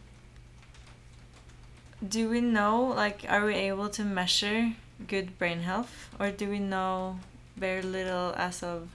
do 2.05 2.29
we 2.29 2.41
know, 2.41 2.83
like, 2.83 3.25
are 3.29 3.45
we 3.45 3.55
able 3.55 3.89
to 3.89 4.03
measure 4.03 4.74
good 5.07 5.38
brain 5.38 5.62
health, 5.62 6.09
or 6.19 6.31
do 6.31 6.50
we 6.50 6.59
know 6.59 7.19
very 7.55 7.81
little 7.81 8.33
as 8.36 8.62
of 8.62 8.89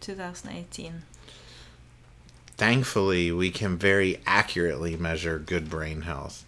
2018? 0.00 1.02
Thankfully, 2.56 3.32
we 3.32 3.50
can 3.50 3.76
very 3.76 4.20
accurately 4.26 4.96
measure 4.96 5.38
good 5.38 5.68
brain 5.68 6.02
health. 6.02 6.44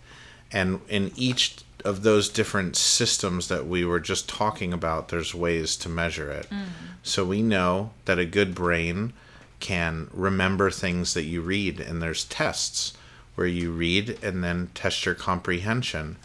And 0.53 0.81
in 0.89 1.11
each 1.17 1.57
of 1.85 2.03
those 2.03 2.29
different 2.29 2.77
systems 2.77 3.49
that 3.49 3.67
we 3.67 3.85
were 3.85 4.01
just 4.01 4.29
talking 4.29 4.73
about, 4.73 5.09
there's 5.09 5.35
ways 5.35 5.77
to 5.77 5.89
measure 5.89 6.31
it. 6.31 6.49
Mm. 6.51 6.67
So 7.03 7.25
we 7.25 7.43
know 7.43 7.91
that 8.05 8.19
a 8.19 8.25
good 8.25 8.55
brain 8.55 9.13
can 9.61 10.09
remember 10.13 10.71
things 10.71 11.15
that 11.15 11.25
you 11.25 11.41
read, 11.41 11.81
and 11.81 12.03
there's 12.03 12.25
tests 12.25 12.93
where 13.35 13.47
you 13.47 13.71
read 13.73 14.19
and 14.23 14.43
then 14.43 14.71
test 14.75 15.07
your 15.07 15.15
comprehension. 15.15 16.17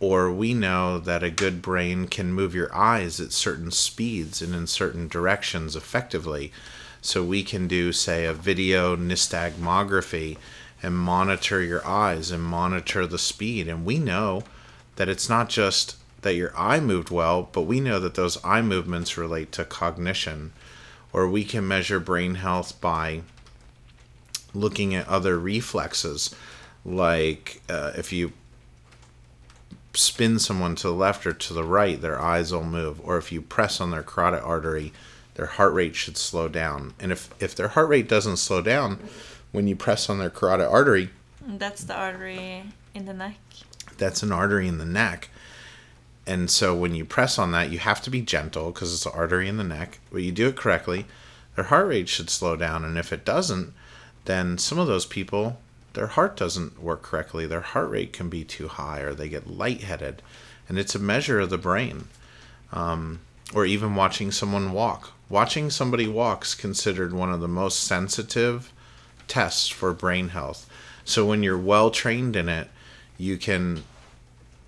Or 0.00 0.30
we 0.30 0.54
know 0.54 0.98
that 0.98 1.22
a 1.22 1.30
good 1.30 1.62
brain 1.62 2.08
can 2.08 2.32
move 2.32 2.54
your 2.54 2.74
eyes 2.74 3.20
at 3.20 3.32
certain 3.32 3.70
speeds 3.70 4.42
and 4.42 4.54
in 4.54 4.66
certain 4.66 5.08
directions 5.08 5.76
effectively. 5.76 6.52
So 7.04 7.22
we 7.22 7.42
can 7.42 7.68
do, 7.68 7.92
say, 7.92 8.24
a 8.24 8.32
video 8.32 8.96
nystagmography 8.96 10.38
and 10.82 10.96
monitor 10.96 11.62
your 11.62 11.86
eyes 11.86 12.30
and 12.30 12.42
monitor 12.42 13.06
the 13.06 13.18
speed. 13.18 13.68
And 13.68 13.84
we 13.84 13.98
know 13.98 14.42
that 14.96 15.10
it's 15.10 15.28
not 15.28 15.50
just 15.50 15.96
that 16.22 16.34
your 16.34 16.56
eye 16.56 16.80
moved 16.80 17.10
well, 17.10 17.50
but 17.52 17.62
we 17.62 17.78
know 17.78 18.00
that 18.00 18.14
those 18.14 18.42
eye 18.42 18.62
movements 18.62 19.18
relate 19.18 19.52
to 19.52 19.66
cognition. 19.66 20.52
Or 21.12 21.28
we 21.28 21.44
can 21.44 21.68
measure 21.68 22.00
brain 22.00 22.36
health 22.36 22.80
by 22.80 23.20
looking 24.54 24.94
at 24.94 25.06
other 25.06 25.38
reflexes, 25.38 26.34
like 26.86 27.60
uh, 27.68 27.92
if 27.98 28.14
you 28.14 28.32
spin 29.92 30.38
someone 30.38 30.74
to 30.76 30.88
the 30.88 30.94
left 30.94 31.26
or 31.26 31.34
to 31.34 31.52
the 31.52 31.64
right, 31.64 32.00
their 32.00 32.18
eyes 32.18 32.50
will 32.50 32.64
move. 32.64 32.98
Or 33.04 33.18
if 33.18 33.30
you 33.30 33.42
press 33.42 33.78
on 33.78 33.90
their 33.90 34.02
carotid 34.02 34.40
artery, 34.40 34.94
their 35.34 35.46
heart 35.46 35.72
rate 35.74 35.96
should 35.96 36.16
slow 36.16 36.48
down. 36.48 36.94
And 37.00 37.12
if, 37.12 37.30
if 37.40 37.54
their 37.54 37.68
heart 37.68 37.88
rate 37.88 38.08
doesn't 38.08 38.36
slow 38.36 38.62
down 38.62 38.98
when 39.52 39.66
you 39.66 39.76
press 39.76 40.08
on 40.08 40.18
their 40.18 40.30
carotid 40.30 40.66
artery, 40.66 41.10
that's 41.46 41.84
the 41.84 41.94
artery 41.94 42.64
in 42.94 43.06
the 43.06 43.12
neck 43.12 43.36
that's 43.98 44.22
an 44.22 44.32
artery 44.32 44.68
in 44.68 44.78
the 44.78 44.84
neck. 44.84 45.28
And 46.26 46.50
so 46.50 46.74
when 46.74 46.94
you 46.94 47.04
press 47.04 47.38
on 47.38 47.52
that, 47.52 47.70
you 47.70 47.78
have 47.78 48.00
to 48.02 48.10
be 48.10 48.22
gentle 48.22 48.70
because 48.70 48.92
it's 48.94 49.06
an 49.06 49.12
artery 49.14 49.48
in 49.48 49.56
the 49.56 49.64
neck. 49.64 49.98
But 50.10 50.22
you 50.22 50.32
do 50.32 50.48
it 50.48 50.56
correctly, 50.56 51.06
their 51.54 51.66
heart 51.66 51.88
rate 51.88 52.08
should 52.08 52.30
slow 52.30 52.56
down. 52.56 52.84
And 52.84 52.96
if 52.96 53.12
it 53.12 53.24
doesn't, 53.24 53.74
then 54.24 54.58
some 54.58 54.78
of 54.78 54.86
those 54.86 55.06
people 55.06 55.58
their 55.92 56.06
heart 56.08 56.36
doesn't 56.36 56.82
work 56.82 57.02
correctly. 57.02 57.46
Their 57.46 57.60
heart 57.60 57.88
rate 57.88 58.12
can 58.12 58.28
be 58.28 58.42
too 58.42 58.66
high, 58.66 58.98
or 58.98 59.14
they 59.14 59.28
get 59.28 59.48
lightheaded, 59.48 60.22
and 60.68 60.76
it's 60.76 60.96
a 60.96 60.98
measure 60.98 61.38
of 61.38 61.50
the 61.50 61.58
brain. 61.58 62.08
Um, 62.72 63.20
or 63.54 63.64
even 63.64 63.94
watching 63.94 64.32
someone 64.32 64.72
walk. 64.72 65.12
Watching 65.28 65.70
somebody 65.70 66.06
walk 66.06 66.44
is 66.44 66.54
considered 66.54 67.12
one 67.12 67.32
of 67.32 67.40
the 67.40 67.48
most 67.48 67.84
sensitive 67.84 68.72
tests 69.26 69.68
for 69.68 69.92
brain 69.92 70.28
health. 70.28 70.68
So 71.04 71.26
when 71.26 71.42
you're 71.42 71.58
well 71.58 71.90
trained 71.90 72.36
in 72.36 72.48
it, 72.48 72.68
you 73.18 73.36
can 73.36 73.84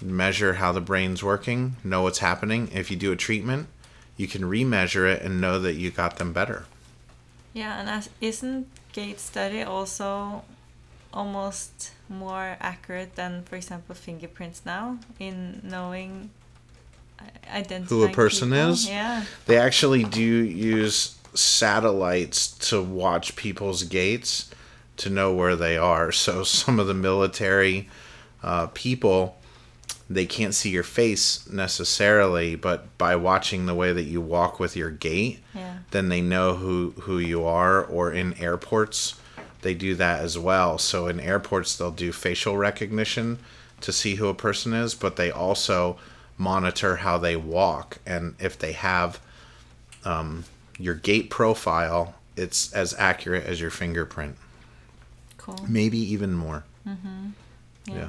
measure 0.00 0.54
how 0.54 0.72
the 0.72 0.80
brain's 0.80 1.22
working, 1.22 1.76
know 1.84 2.02
what's 2.02 2.18
happening. 2.18 2.70
If 2.72 2.90
you 2.90 2.96
do 2.96 3.12
a 3.12 3.16
treatment, 3.16 3.68
you 4.16 4.26
can 4.26 4.42
remeasure 4.42 5.10
it 5.10 5.22
and 5.22 5.40
know 5.40 5.58
that 5.58 5.75
you 5.75 5.90
got 5.90 6.16
them 6.16 6.32
better. 6.32 6.66
Yeah, 7.52 7.80
and 7.80 8.08
isn't 8.20 8.68
gait 8.92 9.20
study 9.20 9.62
also 9.62 10.44
almost 11.12 11.92
more 12.08 12.56
accurate 12.60 13.16
than, 13.16 13.42
for 13.44 13.56
example, 13.56 13.94
fingerprints 13.94 14.62
now 14.66 14.98
in 15.18 15.60
knowing 15.64 16.30
identifying 17.50 17.85
who 18.02 18.04
a 18.04 18.08
person 18.12 18.50
people? 18.50 18.70
is? 18.70 18.88
Yeah. 18.88 19.25
They 19.46 19.58
actually 19.58 20.04
do 20.04 20.20
use 20.23 21.16
satellites 21.35 22.49
to 22.70 22.82
watch 22.82 23.37
people's 23.37 23.82
gaits 23.85 24.50
to 24.99 25.11
know 25.11 25.35
where 25.35 25.56
they 25.56 25.76
are. 25.76 26.12
So 26.12 26.42
some 26.58 26.78
of 26.80 26.87
the 26.87 26.94
military 26.94 27.88
uh, 28.42 28.68
people 28.68 29.37
they 30.08 30.25
can't 30.25 30.54
see 30.54 30.70
your 30.70 30.85
face 30.85 31.50
necessarily, 31.50 32.54
but 32.54 32.96
by 32.96 33.16
watching 33.16 33.66
the 33.66 33.75
way 33.75 33.92
that 33.92 34.04
you 34.04 34.20
walk 34.20 34.61
with 34.61 34.76
your 34.76 34.88
gait, 34.90 35.40
Yeah. 35.52 35.78
then 35.90 36.08
they 36.11 36.20
know 36.20 36.54
who 36.54 36.94
who 37.00 37.18
you 37.18 37.44
are. 37.44 37.82
Or 37.82 38.12
in 38.12 38.32
airports, 38.35 39.14
they 39.62 39.75
do 39.75 39.96
that 39.96 40.20
as 40.20 40.38
well. 40.38 40.78
So 40.78 41.08
in 41.08 41.18
airports, 41.18 41.75
they'll 41.76 41.90
do 41.90 42.12
facial 42.12 42.56
recognition 42.56 43.40
to 43.80 43.90
see 43.92 44.14
who 44.14 44.28
a 44.28 44.35
person 44.35 44.73
is, 44.75 44.94
but 44.94 45.16
they 45.16 45.32
also 45.32 45.96
monitor 46.38 46.97
how 46.97 47.19
they 47.19 47.37
walk 47.37 47.99
and 48.07 48.35
if 48.38 48.59
they 48.59 48.73
have 48.73 49.21
um, 50.05 50.45
your 50.78 50.95
gait 50.95 51.31
profile, 51.31 52.14
it's 52.37 52.73
as 52.73 52.95
accurate 52.99 53.45
as 53.45 53.61
your 53.61 53.71
fingerprint, 53.71 54.37
Cool. 55.38 55.59
maybe 55.69 55.99
even 55.99 56.35
more. 56.35 56.64
Yeah. 56.85 56.95
yeah. 57.87 58.09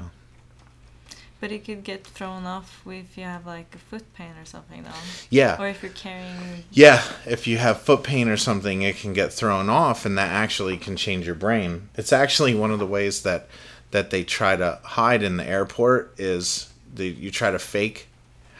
But 1.39 1.51
it 1.51 1.65
could 1.65 1.83
get 1.83 2.03
thrown 2.03 2.45
off 2.45 2.81
if 2.87 3.15
you 3.15 3.23
have 3.23 3.45
like 3.45 3.73
a 3.75 3.77
foot 3.77 4.11
pain 4.15 4.31
or 4.41 4.45
something, 4.45 4.83
though. 4.83 4.89
Yeah. 5.29 5.55
Or 5.59 5.67
if 5.67 5.83
you're 5.83 5.91
carrying. 5.91 6.63
Yeah, 6.71 7.03
if 7.27 7.45
you 7.45 7.57
have 7.57 7.81
foot 7.81 8.03
pain 8.03 8.27
or 8.27 8.37
something, 8.37 8.81
it 8.81 8.97
can 8.97 9.13
get 9.13 9.31
thrown 9.31 9.69
off, 9.69 10.03
and 10.03 10.17
that 10.17 10.31
actually 10.31 10.77
can 10.77 10.95
change 10.95 11.27
your 11.27 11.35
brain. 11.35 11.89
It's 11.95 12.11
actually 12.11 12.55
one 12.55 12.71
of 12.71 12.79
the 12.79 12.87
ways 12.87 13.21
that 13.21 13.47
that 13.91 14.09
they 14.09 14.23
try 14.23 14.55
to 14.55 14.79
hide 14.83 15.23
in 15.23 15.37
the 15.37 15.45
airport 15.45 16.13
is 16.17 16.73
the, 16.93 17.07
you 17.07 17.31
try 17.31 17.51
to 17.51 17.59
fake 17.59 18.07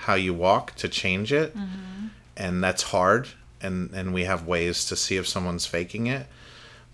how 0.07 0.15
you 0.15 0.33
walk 0.33 0.73
to 0.75 0.87
change 0.89 1.31
it, 1.33 1.55
mm-hmm. 1.55 2.07
and 2.35 2.63
that's 2.63 2.83
hard. 2.83 3.27
And 3.61 3.91
and 3.91 4.13
we 4.13 4.23
have 4.25 4.47
ways 4.47 4.85
to 4.85 4.95
see 4.95 5.17
if 5.17 5.27
someone's 5.27 5.65
faking 5.65 6.07
it, 6.07 6.27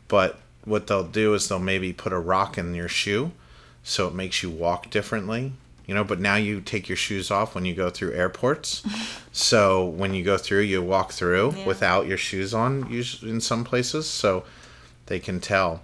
but 0.07 0.39
what 0.65 0.87
they'll 0.87 1.03
do 1.03 1.33
is 1.33 1.47
they'll 1.47 1.59
maybe 1.59 1.91
put 1.93 2.13
a 2.13 2.19
rock 2.19 2.57
in 2.57 2.73
your 2.73 2.87
shoe, 2.87 3.31
so 3.83 4.07
it 4.07 4.13
makes 4.13 4.41
you 4.43 4.49
walk 4.49 4.89
differently. 4.89 5.53
You 5.85 5.93
know, 5.93 6.05
but 6.05 6.21
now 6.21 6.35
you 6.37 6.61
take 6.61 6.87
your 6.87 6.95
shoes 6.95 7.29
off 7.29 7.53
when 7.55 7.65
you 7.65 7.75
go 7.75 7.89
through 7.89 8.13
airports. 8.13 8.83
so 9.33 9.83
when 9.85 10.13
you 10.13 10.23
go 10.23 10.37
through, 10.37 10.61
you 10.61 10.81
walk 10.81 11.11
through 11.11 11.53
Yeah. 11.57 11.65
without 11.65 12.07
your 12.07 12.17
shoes 12.17 12.53
on, 12.53 12.89
usually 12.89 13.31
in 13.31 13.41
some 13.41 13.65
places, 13.65 14.09
so 14.09 14.45
they 15.07 15.19
can 15.19 15.41
tell. 15.41 15.81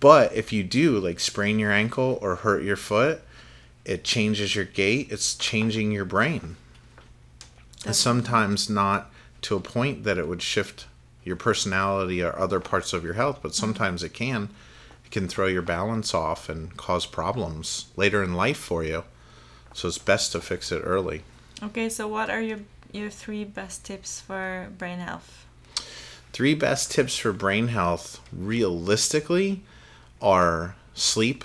But 0.00 0.32
if 0.34 0.52
you 0.52 0.64
do 0.64 0.98
like 0.98 1.20
sprain 1.20 1.60
your 1.60 1.70
ankle 1.70 2.18
or 2.20 2.34
hurt 2.36 2.64
your 2.64 2.76
foot, 2.76 3.20
it 3.88 4.04
changes 4.04 4.54
your 4.54 4.66
gait. 4.66 5.10
It's 5.10 5.34
changing 5.34 5.92
your 5.92 6.04
brain. 6.04 6.56
And 7.86 7.96
sometimes 7.96 8.68
not 8.68 9.10
to 9.42 9.56
a 9.56 9.60
point 9.60 10.04
that 10.04 10.18
it 10.18 10.28
would 10.28 10.42
shift 10.42 10.86
your 11.24 11.36
personality 11.36 12.22
or 12.22 12.38
other 12.38 12.60
parts 12.60 12.92
of 12.92 13.02
your 13.02 13.14
health, 13.14 13.38
but 13.42 13.52
mm-hmm. 13.52 13.60
sometimes 13.60 14.02
it 14.02 14.12
can. 14.12 14.50
It 15.04 15.10
can 15.10 15.26
throw 15.26 15.46
your 15.46 15.62
balance 15.62 16.12
off 16.12 16.50
and 16.50 16.76
cause 16.76 17.06
problems 17.06 17.86
later 17.96 18.22
in 18.22 18.34
life 18.34 18.58
for 18.58 18.84
you. 18.84 19.04
So 19.72 19.88
it's 19.88 19.98
best 19.98 20.32
to 20.32 20.40
fix 20.40 20.70
it 20.70 20.82
early. 20.84 21.22
Okay, 21.62 21.88
so 21.88 22.06
what 22.06 22.30
are 22.30 22.42
your 22.42 22.58
your 22.92 23.10
three 23.10 23.44
best 23.44 23.84
tips 23.84 24.20
for 24.20 24.68
brain 24.76 24.98
health? 24.98 25.46
Three 26.32 26.54
best 26.54 26.90
tips 26.90 27.16
for 27.16 27.32
brain 27.32 27.68
health 27.68 28.20
realistically 28.32 29.62
are 30.20 30.76
sleep. 30.94 31.44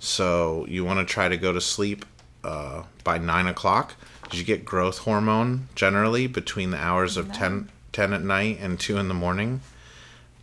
So 0.00 0.64
you 0.66 0.82
want 0.82 1.06
to 1.06 1.12
try 1.12 1.28
to 1.28 1.36
go 1.36 1.52
to 1.52 1.60
sleep 1.60 2.06
uh, 2.42 2.84
by 3.04 3.18
nine 3.18 3.46
o'clock. 3.46 3.94
You 4.32 4.42
get 4.44 4.64
growth 4.64 4.98
hormone 4.98 5.68
generally 5.74 6.26
between 6.26 6.70
the 6.70 6.78
hours 6.78 7.16
of 7.16 7.32
10, 7.32 7.68
10 7.92 8.12
at 8.14 8.22
night 8.22 8.58
and 8.60 8.80
2 8.80 8.96
in 8.96 9.08
the 9.08 9.14
morning. 9.14 9.60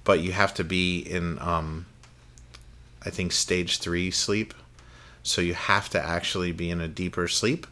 But 0.04 0.20
you 0.20 0.32
have 0.32 0.54
to 0.54 0.64
be 0.64 1.00
in, 1.00 1.40
um, 1.40 1.88
I 3.04 3.10
think, 3.10 3.32
stage 3.32 3.80
three 3.80 4.12
sleep. 4.12 4.54
So 5.24 5.42
you 5.42 5.56
have 5.56 5.90
to 5.90 6.02
actually 6.02 6.52
be 6.52 6.70
in 6.70 6.80
a 6.80 6.88
deeper 6.88 7.28
sleep 7.28 7.66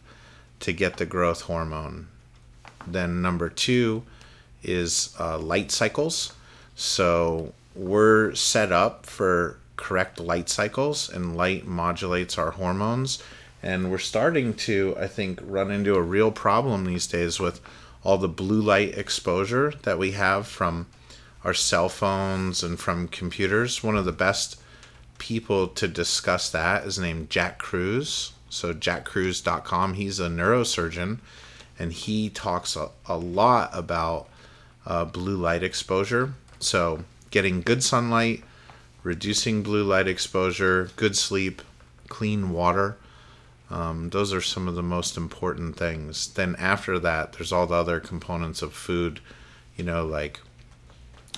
to 0.60 0.72
get 0.72 0.96
the 0.96 1.06
growth 1.06 1.42
hormone. 1.42 2.08
Then 2.86 3.22
number 3.22 3.48
two 3.48 4.02
is 4.62 5.14
uh, 5.20 5.38
light 5.38 5.70
cycles. 5.70 6.32
So 6.74 7.54
we're 7.74 8.34
set 8.34 8.72
up 8.72 9.06
for 9.06 9.58
correct 9.76 10.18
light 10.18 10.48
cycles, 10.48 11.08
and 11.08 11.36
light 11.36 11.66
modulates 11.66 12.38
our 12.38 12.52
hormones. 12.52 13.22
And 13.62 13.90
we're 13.90 13.98
starting 13.98 14.54
to, 14.54 14.94
I 14.98 15.06
think, 15.06 15.40
run 15.42 15.70
into 15.70 15.94
a 15.94 16.02
real 16.02 16.30
problem 16.30 16.84
these 16.84 17.06
days 17.06 17.40
with 17.40 17.60
all 18.04 18.18
the 18.18 18.28
blue 18.28 18.60
light 18.60 18.96
exposure 18.96 19.72
that 19.82 19.98
we 19.98 20.12
have 20.12 20.46
from 20.46 20.86
our 21.44 21.54
cell 21.54 21.88
phones 21.88 22.62
and 22.62 22.78
from 22.78 23.08
computers. 23.08 23.82
One 23.82 23.96
of 23.96 24.04
the 24.04 24.12
best 24.12 24.60
people 25.18 25.68
to 25.68 25.88
discuss 25.88 26.50
that 26.50 26.84
is 26.84 26.98
named 26.98 27.30
Jack 27.30 27.58
Kruse. 27.58 28.32
So 28.48 28.72
jackkruse.com. 28.72 29.94
He's 29.94 30.20
a 30.20 30.28
neurosurgeon, 30.28 31.18
and 31.78 31.92
he 31.92 32.30
talks 32.30 32.76
a, 32.76 32.90
a 33.06 33.16
lot 33.16 33.70
about 33.72 34.28
uh, 34.86 35.04
blue 35.04 35.36
light 35.36 35.62
exposure. 35.62 36.34
So 36.58 37.04
getting 37.30 37.60
good 37.60 37.82
sunlight, 37.82 38.44
reducing 39.06 39.62
blue 39.62 39.84
light 39.84 40.08
exposure, 40.08 40.90
good 40.96 41.16
sleep, 41.16 41.62
clean 42.08 42.50
water. 42.50 42.96
Um, 43.70 44.10
those 44.10 44.32
are 44.32 44.40
some 44.40 44.66
of 44.66 44.74
the 44.74 44.82
most 44.82 45.16
important 45.16 45.76
things. 45.76 46.26
Then 46.34 46.56
after 46.58 46.98
that, 46.98 47.32
there's 47.32 47.52
all 47.52 47.68
the 47.68 47.76
other 47.76 48.00
components 48.00 48.62
of 48.62 48.74
food, 48.74 49.20
you 49.76 49.84
know, 49.84 50.04
like 50.04 50.40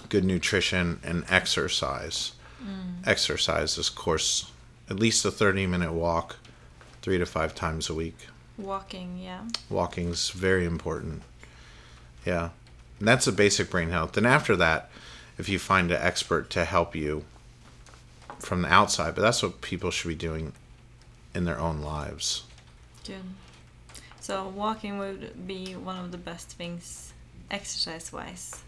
good 0.09 0.25
nutrition 0.25 0.99
and 1.05 1.25
exercise. 1.29 2.33
Exercise 3.05 3.77
is, 3.77 3.91
of 3.91 3.95
course, 3.95 4.51
at 4.89 4.99
least 4.99 5.25
a 5.27 5.31
30 5.31 5.67
minute 5.67 5.93
walk, 5.93 6.37
three 7.03 7.19
to 7.19 7.27
five 7.27 7.55
times 7.55 7.91
a 7.91 7.95
week. 7.95 8.17
Walking, 8.57 9.19
yeah. 9.19 9.43
Walking's 9.71 10.31
very 10.31 10.65
important. 10.65 11.23
Yeah. 12.25 12.51
And 12.99 13.07
that's 13.07 13.27
a 13.27 13.33
basic 13.33 13.71
brain 13.71 13.91
health. 13.91 14.13
Then 14.13 14.27
after 14.27 14.57
that, 14.57 14.91
if 15.37 15.49
you 15.49 15.59
find 15.59 15.91
an 15.91 16.03
expert 16.03 16.51
to 16.51 16.65
help 16.65 16.97
you 16.97 17.25
from 18.39 18.63
the 18.63 18.73
outside, 18.73 19.15
but 19.15 19.23
that's 19.23 19.43
what 19.43 19.61
people 19.61 19.91
should 19.91 20.09
be 20.09 20.15
doing 20.15 20.53
in 21.35 21.45
their 21.45 21.59
own 21.59 21.81
lives. 21.81 22.45
Good. 23.05 23.17
So 24.21 24.49
walking 24.49 24.99
would 24.99 25.47
be 25.47 25.75
one 25.75 25.99
of 25.99 26.13
the 26.13 26.19
best 26.19 26.51
things 26.51 27.13
exercise 27.51 28.13
wise. 28.13 28.63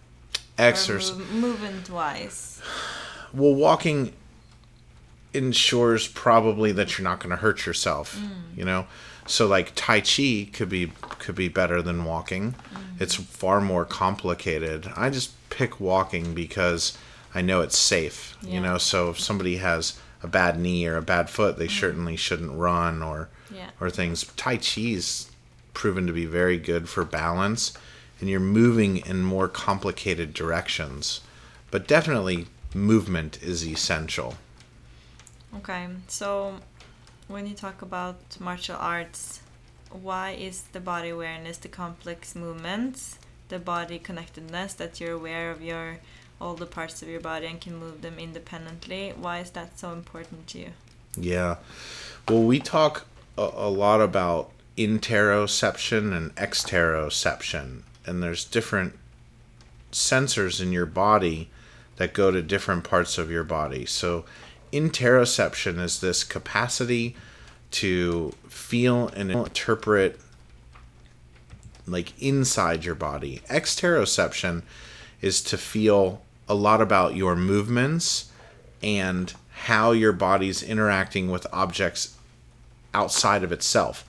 Exercise. 0.59 1.19
movement 1.31 1.91
wise. 1.91 2.61
Well, 3.33 3.55
walking 3.55 4.13
ensures 5.33 6.09
probably 6.09 6.73
that 6.73 6.99
you're 6.99 7.05
not 7.05 7.21
going 7.21 7.31
to 7.31 7.37
hurt 7.37 7.67
yourself, 7.67 8.17
mm. 8.17 8.57
you 8.57 8.65
know? 8.65 8.87
So 9.27 9.47
like 9.47 9.73
tai 9.77 10.01
chi 10.01 10.49
could 10.53 10.69
be 10.69 10.93
could 11.19 11.37
be 11.37 11.49
better 11.49 11.83
than 11.83 12.05
walking. 12.05 12.53
Mm. 12.53 13.01
It's 13.01 13.15
far 13.15 13.61
more 13.61 13.85
complicated. 13.85 14.91
I 14.97 15.11
just 15.11 15.33
pick 15.51 15.79
walking 15.79 16.35
because 16.35 16.99
I 17.35 17.43
know 17.43 17.61
it's 17.61 17.79
safe, 17.79 18.37
Yeah. 18.43 18.55
you 18.55 18.61
know? 18.61 18.79
So 18.79 19.11
if 19.11 19.21
somebody 19.21 19.59
has 19.59 19.99
a 20.23 20.29
bad 20.29 20.59
knee 20.59 20.87
or 20.87 20.97
a 20.97 21.03
bad 21.03 21.31
foot, 21.31 21.57
they 21.59 21.67
mm-hmm. 21.67 21.81
certainly 21.81 22.17
shouldn't 22.17 22.53
run 22.53 23.03
or 23.03 23.29
Yeah. 23.51 23.71
or 23.81 23.91
things. 23.91 24.25
Tai 24.37 24.57
Chi's 24.59 25.31
proven 25.75 26.07
to 26.07 26.13
be 26.13 26.27
very 26.27 26.59
good 26.59 26.89
for 26.89 27.05
balance, 27.05 27.73
and 28.21 28.29
you're 28.29 28.41
moving 28.41 28.99
in 28.99 29.23
more 29.23 29.49
complicated 29.49 30.35
directions. 30.35 31.21
But 31.71 31.87
definitely, 31.87 32.49
movement 32.75 33.43
is 33.43 33.67
essential. 33.67 34.37
Okay, 35.57 35.89
so 36.07 36.57
when 37.29 37.47
you 37.47 37.55
talk 37.55 37.83
about 37.83 38.19
martial 38.39 38.77
arts, 38.77 39.41
why 39.91 40.31
is 40.33 40.63
the 40.73 40.81
body 40.81 41.09
awareness, 41.09 41.59
the 41.59 41.69
complex 41.69 42.35
movements, 42.37 43.19
the 43.49 43.59
body 43.59 43.99
connectedness 43.99 44.75
that 44.75 45.01
you're 45.01 45.13
aware 45.13 45.51
of 45.51 45.63
your 45.63 45.99
all 46.41 46.55
the 46.55 46.67
parts 46.67 47.03
of 47.03 47.09
your 47.09 47.21
body 47.21 47.47
and 47.47 47.61
can 47.61 47.77
move 47.77 48.03
them 48.03 48.19
independently? 48.19 49.13
Why 49.17 49.41
is 49.41 49.51
that 49.51 49.79
so 49.79 49.93
important 49.93 50.47
to 50.49 50.59
you? 50.59 50.69
Yeah. 51.17 51.57
Well, 52.29 52.43
we 52.43 52.61
talk 52.61 53.07
a, 53.37 53.51
a 53.53 53.71
lot 53.71 54.01
about 54.01 54.51
interoception 54.77 56.17
and 56.17 56.35
exteroception, 56.37 57.83
and 58.07 58.23
there's 58.23 58.45
different 58.45 58.99
sensors 59.93 60.63
in 60.63 60.73
your 60.73 60.87
body 60.87 61.51
that 61.97 62.15
go 62.15 62.31
to 62.31 62.41
different 62.41 62.85
parts 62.85 63.19
of 63.19 63.31
your 63.31 63.45
body. 63.45 63.85
So, 63.85 64.25
interoception 64.73 65.79
is 65.81 66.01
this 66.01 66.23
capacity 66.25 67.17
to 67.73 68.33
feel 68.49 69.09
and 69.09 69.31
interpret 69.31 70.21
like 71.87 72.13
inside 72.23 72.85
your 72.85 72.95
body. 72.95 73.43
Exteroception 73.49 74.63
is 75.21 75.43
to 75.43 75.59
feel 75.59 76.23
a 76.51 76.55
lot 76.55 76.83
about 76.83 77.15
your 77.15 77.37
movements 77.37 78.29
and 78.83 79.33
how 79.53 79.93
your 79.93 80.13
body's 80.13 80.65
interacting 80.65 81.31
with 81.31 81.47
objects 81.53 82.17
outside 82.93 83.45
of 83.45 83.53
itself, 83.53 84.05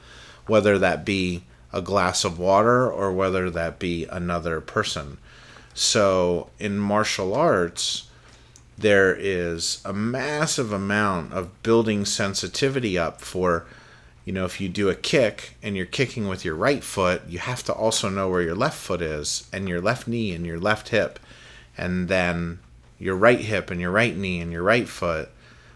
whether 0.48 0.80
that 0.80 1.06
be 1.06 1.44
a 1.72 1.84
glass 1.84 2.26
of 2.26 2.40
water 2.40 2.92
or 2.92 3.12
whether 3.12 3.52
that 3.52 3.78
be 3.78 4.06
another 4.08 4.60
person. 4.60 5.20
So 5.76 6.50
in 6.58 6.80
martial 6.80 7.36
arts, 7.36 8.10
there 8.76 9.16
is 9.16 9.80
a 9.86 9.94
massive 9.94 10.74
amount 10.74 11.34
of 11.34 11.62
building 11.62 12.06
sensitivity 12.06 12.98
up 12.98 13.22
for 13.22 13.66
you 14.26 14.34
know 14.34 14.46
if 14.46 14.60
you 14.60 14.68
do 14.68 14.90
a 14.90 14.96
kick 14.96 15.58
and 15.62 15.78
you're 15.78 15.86
kicking 15.86 16.28
with 16.28 16.44
your 16.44 16.56
right 16.56 16.84
foot 16.84 17.22
you 17.28 17.38
have 17.38 17.64
to 17.64 17.74
also 17.74 18.10
know 18.10 18.30
where 18.30 18.42
your 18.42 18.56
left 18.56 18.78
foot 18.78 19.02
is 19.02 19.48
and 19.54 19.70
your 19.70 19.82
left 19.82 20.08
knee 20.08 20.34
and 20.34 20.46
your 20.46 20.60
left 20.60 20.90
hip 20.90 21.20
and 21.78 22.08
then 22.08 22.60
your 23.00 23.16
right 23.16 23.40
hip 23.40 23.72
and 23.72 23.82
your 23.82 23.92
right 23.92 24.16
knee 24.16 24.40
and 24.40 24.52
your 24.52 24.64
right 24.64 24.88
foot 24.88 25.30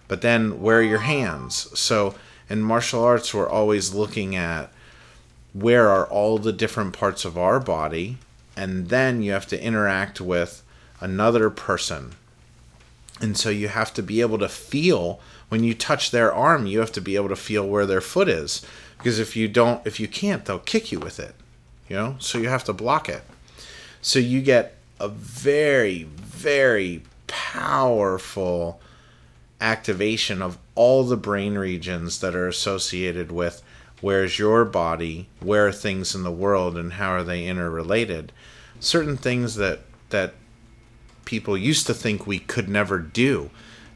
but 0.08 0.22
then 0.22 0.62
where 0.62 0.80
are 0.80 0.84
your 0.84 1.00
hands 1.00 1.68
so 1.78 2.16
in 2.50 2.62
martial 2.62 3.04
arts 3.04 3.34
we're 3.34 3.50
always 3.50 3.94
looking 3.94 4.36
at 4.36 4.72
where 5.54 5.90
are 5.90 6.06
all 6.08 6.38
the 6.38 6.54
different 6.54 6.94
parts 6.94 7.26
of 7.26 7.38
our 7.38 7.60
body 7.60 8.18
and 8.56 8.90
then 8.90 9.22
you 9.22 9.32
have 9.32 9.48
to 9.48 9.62
interact 9.62 10.22
with 10.22 10.64
another 11.02 11.50
person 11.50 12.14
and 13.22 13.38
so 13.38 13.50
you 13.50 13.70
have 13.70 13.94
to 13.94 14.04
be 14.04 14.22
able 14.22 14.38
to 14.40 14.50
feel 14.50 15.20
when 15.50 15.64
you 15.64 15.74
touch 15.74 16.12
their 16.12 16.34
arm, 16.34 16.66
you 16.66 16.80
have 16.80 16.92
to 16.94 17.02
be 17.02 17.16
able 17.16 17.30
to 17.30 17.36
feel 17.36 17.68
where 17.68 17.86
their 17.86 18.02
foot 18.02 18.28
is. 18.28 18.66
Because 18.98 19.20
if 19.20 19.36
you 19.36 19.48
don't, 19.48 19.86
if 19.86 20.00
you 20.00 20.08
can't, 20.08 20.46
they'll 20.46 20.60
kick 20.60 20.92
you 20.92 21.00
with 21.00 21.20
it. 21.20 21.36
You 21.88 21.96
know? 21.96 22.16
So 22.20 22.38
you 22.38 22.50
have 22.50 22.64
to 22.66 22.74
block 22.74 23.08
it. 23.08 23.24
So 24.02 24.20
you 24.20 24.42
get 24.42 24.75
a 25.00 25.08
very, 25.08 26.04
very 26.04 27.04
powerful 27.28 28.80
activation 29.60 30.42
of 30.42 30.58
all 30.76 31.04
the 31.04 31.18
brain 31.18 31.58
regions 31.58 32.20
that 32.20 32.36
are 32.36 32.48
associated 32.48 33.32
with 33.32 33.64
where's 34.02 34.38
your 34.38 34.66
body, 34.66 35.28
where 35.40 35.68
are 35.68 35.72
things 35.72 36.14
in 36.14 36.24
the 36.24 36.32
world, 36.32 36.78
and 36.78 36.94
how 36.94 37.10
are 37.12 37.24
they 37.24 37.46
interrelated. 37.46 38.32
Certain 38.80 39.18
things 39.18 39.56
that 39.56 39.82
that 40.10 40.34
people 41.26 41.58
used 41.58 41.88
to 41.88 41.94
think 41.94 42.28
we 42.28 42.38
could 42.38 42.70
never 42.70 43.00
do 43.00 43.50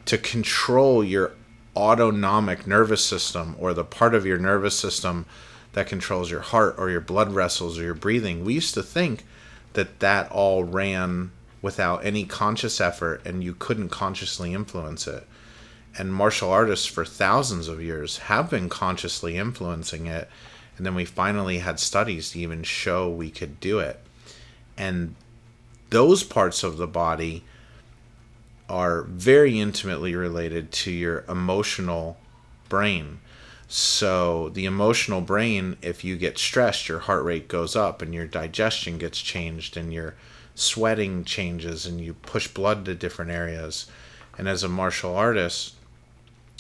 to 0.05 0.17
control 0.17 1.03
your 1.03 1.33
autonomic 1.75 2.65
nervous 2.65 3.03
system 3.03 3.55
or 3.59 3.73
the 3.73 3.83
part 3.83 4.15
of 4.15 4.25
your 4.25 4.39
nervous 4.39 4.77
system 4.77 5.25
that 5.73 5.87
controls 5.87 6.31
your 6.31 6.39
heart 6.39 6.75
or 6.77 6.89
your 6.89 6.99
blood 6.99 7.29
vessels 7.29 7.77
or 7.77 7.83
your 7.83 7.93
breathing. 7.93 8.43
We 8.43 8.55
used 8.55 8.73
to 8.73 8.83
think 8.83 9.23
that 9.73 9.99
that 9.99 10.31
all 10.31 10.63
ran 10.63 11.31
without 11.61 12.05
any 12.05 12.25
conscious 12.25 12.79
effort 12.79 13.21
and 13.25 13.43
you 13.43 13.53
couldn't 13.53 13.89
consciously 13.89 14.53
influence 14.53 15.07
it. 15.07 15.27
And 15.97 16.13
martial 16.13 16.51
artists 16.51 16.85
for 16.85 17.03
thousands 17.03 17.67
of 17.67 17.81
years 17.81 18.19
have 18.19 18.49
been 18.49 18.69
consciously 18.69 19.37
influencing 19.37 20.07
it. 20.07 20.29
And 20.77 20.85
then 20.85 20.95
we 20.95 21.05
finally 21.05 21.59
had 21.59 21.79
studies 21.79 22.31
to 22.31 22.39
even 22.39 22.63
show 22.63 23.09
we 23.09 23.29
could 23.29 23.59
do 23.59 23.79
it. 23.79 23.99
And 24.77 25.15
those 25.89 26.23
parts 26.23 26.63
of 26.63 26.77
the 26.77 26.87
body 26.87 27.43
are 28.69 29.01
very 29.03 29.59
intimately 29.59 30.15
related 30.15 30.71
to 30.71 30.91
your 30.91 31.25
emotional 31.27 32.17
brain. 32.69 33.19
So, 33.71 34.49
the 34.49 34.65
emotional 34.65 35.21
brain, 35.21 35.77
if 35.83 36.03
you 36.03 36.17
get 36.17 36.39
stressed, 36.39 36.89
your 36.89 36.97
heart 36.97 37.23
rate 37.23 37.47
goes 37.47 37.75
up 37.75 38.01
and 38.01 38.15
your 38.15 38.25
digestion 38.25 38.97
gets 38.97 39.21
changed 39.21 39.77
and 39.77 39.93
your 39.93 40.15
sweating 40.55 41.23
changes 41.23 41.85
and 41.85 42.01
you 42.01 42.15
push 42.15 42.47
blood 42.47 42.83
to 42.85 42.95
different 42.95 43.29
areas. 43.29 43.85
And 44.39 44.49
as 44.49 44.63
a 44.63 44.67
martial 44.67 45.15
artist, 45.15 45.75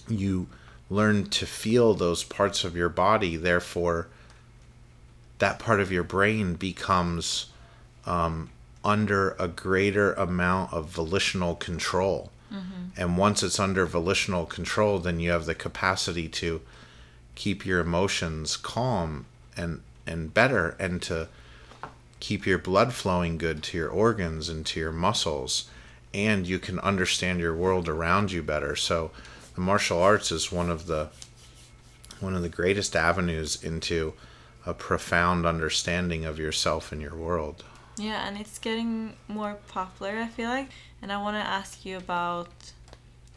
you 0.07 0.49
learn 0.87 1.25
to 1.29 1.47
feel 1.47 1.95
those 1.95 2.23
parts 2.23 2.63
of 2.63 2.75
your 2.75 2.89
body. 2.89 3.35
Therefore, 3.35 4.07
that 5.39 5.57
part 5.57 5.79
of 5.79 5.91
your 5.91 6.03
brain 6.03 6.53
becomes 6.53 7.47
um, 8.05 8.51
under 8.85 9.31
a 9.39 9.47
greater 9.47 10.13
amount 10.13 10.73
of 10.73 10.89
volitional 10.89 11.55
control. 11.55 12.29
Mm-hmm. 12.53 13.01
And 13.01 13.17
once 13.17 13.41
it's 13.41 13.59
under 13.59 13.87
volitional 13.87 14.45
control, 14.45 14.99
then 14.99 15.19
you 15.19 15.31
have 15.31 15.45
the 15.45 15.55
capacity 15.55 16.27
to 16.27 16.61
keep 17.39 17.65
your 17.65 17.79
emotions 17.79 18.57
calm 18.57 19.25
and 19.55 19.81
and 20.05 20.33
better 20.33 20.75
and 20.77 21.01
to 21.01 21.29
keep 22.19 22.45
your 22.45 22.57
blood 22.57 22.93
flowing 22.93 23.37
good 23.37 23.63
to 23.63 23.77
your 23.77 23.89
organs 23.89 24.49
and 24.49 24.65
to 24.65 24.77
your 24.77 24.91
muscles 24.91 25.69
and 26.13 26.45
you 26.45 26.59
can 26.59 26.79
understand 26.79 27.39
your 27.39 27.55
world 27.55 27.87
around 27.87 28.31
you 28.31 28.43
better. 28.43 28.75
So 28.75 29.11
the 29.55 29.61
martial 29.61 30.01
arts 30.01 30.33
is 30.33 30.51
one 30.51 30.69
of 30.69 30.87
the 30.87 31.09
one 32.19 32.35
of 32.35 32.41
the 32.41 32.49
greatest 32.49 32.93
avenues 32.93 33.63
into 33.63 34.13
a 34.65 34.73
profound 34.73 35.45
understanding 35.45 36.25
of 36.25 36.37
yourself 36.37 36.91
and 36.91 37.01
your 37.01 37.15
world. 37.15 37.63
Yeah, 37.97 38.27
and 38.27 38.37
it's 38.37 38.59
getting 38.59 39.13
more 39.29 39.57
popular, 39.69 40.17
I 40.17 40.27
feel 40.27 40.49
like. 40.49 40.69
And 41.01 41.13
I 41.13 41.21
want 41.21 41.37
to 41.37 41.49
ask 41.49 41.85
you 41.85 41.95
about 41.95 42.49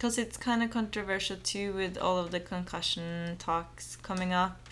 because 0.02 0.18
it's 0.18 0.36
kind 0.36 0.64
of 0.64 0.70
controversial 0.70 1.36
too 1.44 1.72
with 1.74 1.96
all 1.96 2.18
of 2.18 2.32
the 2.32 2.40
concussion 2.40 3.36
talks 3.38 3.94
coming 3.94 4.32
up, 4.32 4.68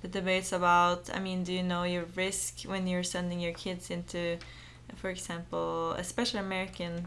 the 0.00 0.08
debates 0.08 0.50
about, 0.50 1.08
I 1.14 1.20
mean, 1.20 1.44
do 1.44 1.52
you 1.52 1.62
know 1.62 1.84
your 1.84 2.06
risk 2.16 2.62
when 2.62 2.88
you're 2.88 3.04
sending 3.04 3.38
your 3.38 3.52
kids 3.52 3.92
into, 3.92 4.38
for 4.96 5.08
example, 5.08 5.92
especially 5.92 6.40
American 6.40 7.06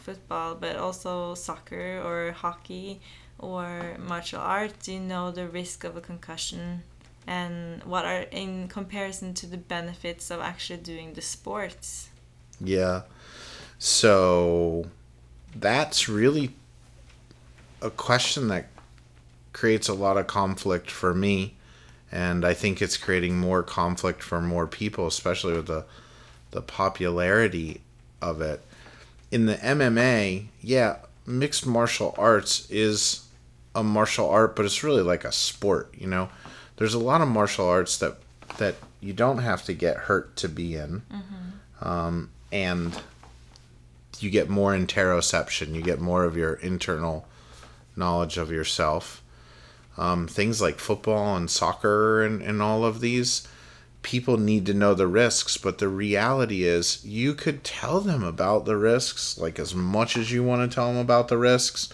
football, 0.00 0.56
but 0.56 0.74
also 0.74 1.36
soccer 1.36 2.02
or 2.04 2.32
hockey 2.32 3.00
or 3.38 3.96
martial 4.00 4.40
arts? 4.40 4.86
Do 4.86 4.94
you 4.94 4.98
know 4.98 5.30
the 5.30 5.46
risk 5.46 5.84
of 5.84 5.96
a 5.96 6.00
concussion 6.00 6.82
and 7.24 7.84
what 7.84 8.04
are 8.04 8.22
in 8.32 8.66
comparison 8.66 9.32
to 9.34 9.46
the 9.46 9.58
benefits 9.58 10.28
of 10.28 10.40
actually 10.40 10.80
doing 10.80 11.12
the 11.12 11.20
sports 11.20 12.08
yeah 12.58 13.02
so 13.78 14.86
that's 15.54 16.08
really 16.08 16.54
a 17.82 17.90
question 17.90 18.48
that 18.48 18.66
creates 19.52 19.88
a 19.88 19.94
lot 19.94 20.16
of 20.16 20.26
conflict 20.26 20.90
for 20.90 21.14
me 21.14 21.54
and 22.12 22.44
i 22.44 22.54
think 22.54 22.80
it's 22.80 22.96
creating 22.96 23.38
more 23.38 23.62
conflict 23.62 24.22
for 24.22 24.40
more 24.40 24.66
people 24.66 25.06
especially 25.06 25.54
with 25.54 25.66
the 25.66 25.84
the 26.52 26.62
popularity 26.62 27.80
of 28.22 28.40
it 28.40 28.62
in 29.30 29.46
the 29.46 29.56
mma 29.56 30.44
yeah 30.60 30.96
mixed 31.26 31.66
martial 31.66 32.14
arts 32.18 32.68
is 32.70 33.26
a 33.74 33.82
martial 33.82 34.28
art 34.28 34.54
but 34.54 34.64
it's 34.64 34.82
really 34.82 35.02
like 35.02 35.24
a 35.24 35.32
sport 35.32 35.92
you 35.96 36.06
know 36.06 36.28
there's 36.76 36.94
a 36.94 36.98
lot 36.98 37.20
of 37.20 37.28
martial 37.28 37.68
arts 37.68 37.98
that 37.98 38.16
that 38.58 38.74
you 39.00 39.12
don't 39.12 39.38
have 39.38 39.64
to 39.64 39.72
get 39.72 39.96
hurt 39.96 40.36
to 40.36 40.48
be 40.48 40.76
in, 40.76 41.02
mm-hmm. 41.12 41.88
um, 41.88 42.30
and 42.52 43.00
you 44.18 44.30
get 44.30 44.48
more 44.48 44.72
interoception. 44.72 45.74
You 45.74 45.82
get 45.82 46.00
more 46.00 46.24
of 46.24 46.36
your 46.36 46.54
internal 46.54 47.26
knowledge 48.00 48.36
of 48.36 48.50
yourself. 48.50 49.22
Um, 49.96 50.26
things 50.26 50.60
like 50.60 50.80
football 50.80 51.36
and 51.36 51.48
soccer 51.48 52.24
and, 52.24 52.42
and 52.42 52.60
all 52.60 52.84
of 52.84 53.00
these, 53.00 53.46
people 54.02 54.36
need 54.38 54.66
to 54.66 54.74
know 54.74 54.94
the 54.94 55.06
risks, 55.06 55.56
but 55.56 55.78
the 55.78 55.88
reality 55.88 56.64
is 56.64 57.04
you 57.04 57.34
could 57.34 57.62
tell 57.62 58.00
them 58.00 58.24
about 58.24 58.64
the 58.64 58.76
risks, 58.76 59.38
like 59.38 59.58
as 59.58 59.74
much 59.74 60.16
as 60.16 60.32
you 60.32 60.42
want 60.42 60.68
to 60.68 60.74
tell 60.74 60.88
them 60.88 60.96
about 60.96 61.28
the 61.28 61.38
risks, 61.38 61.88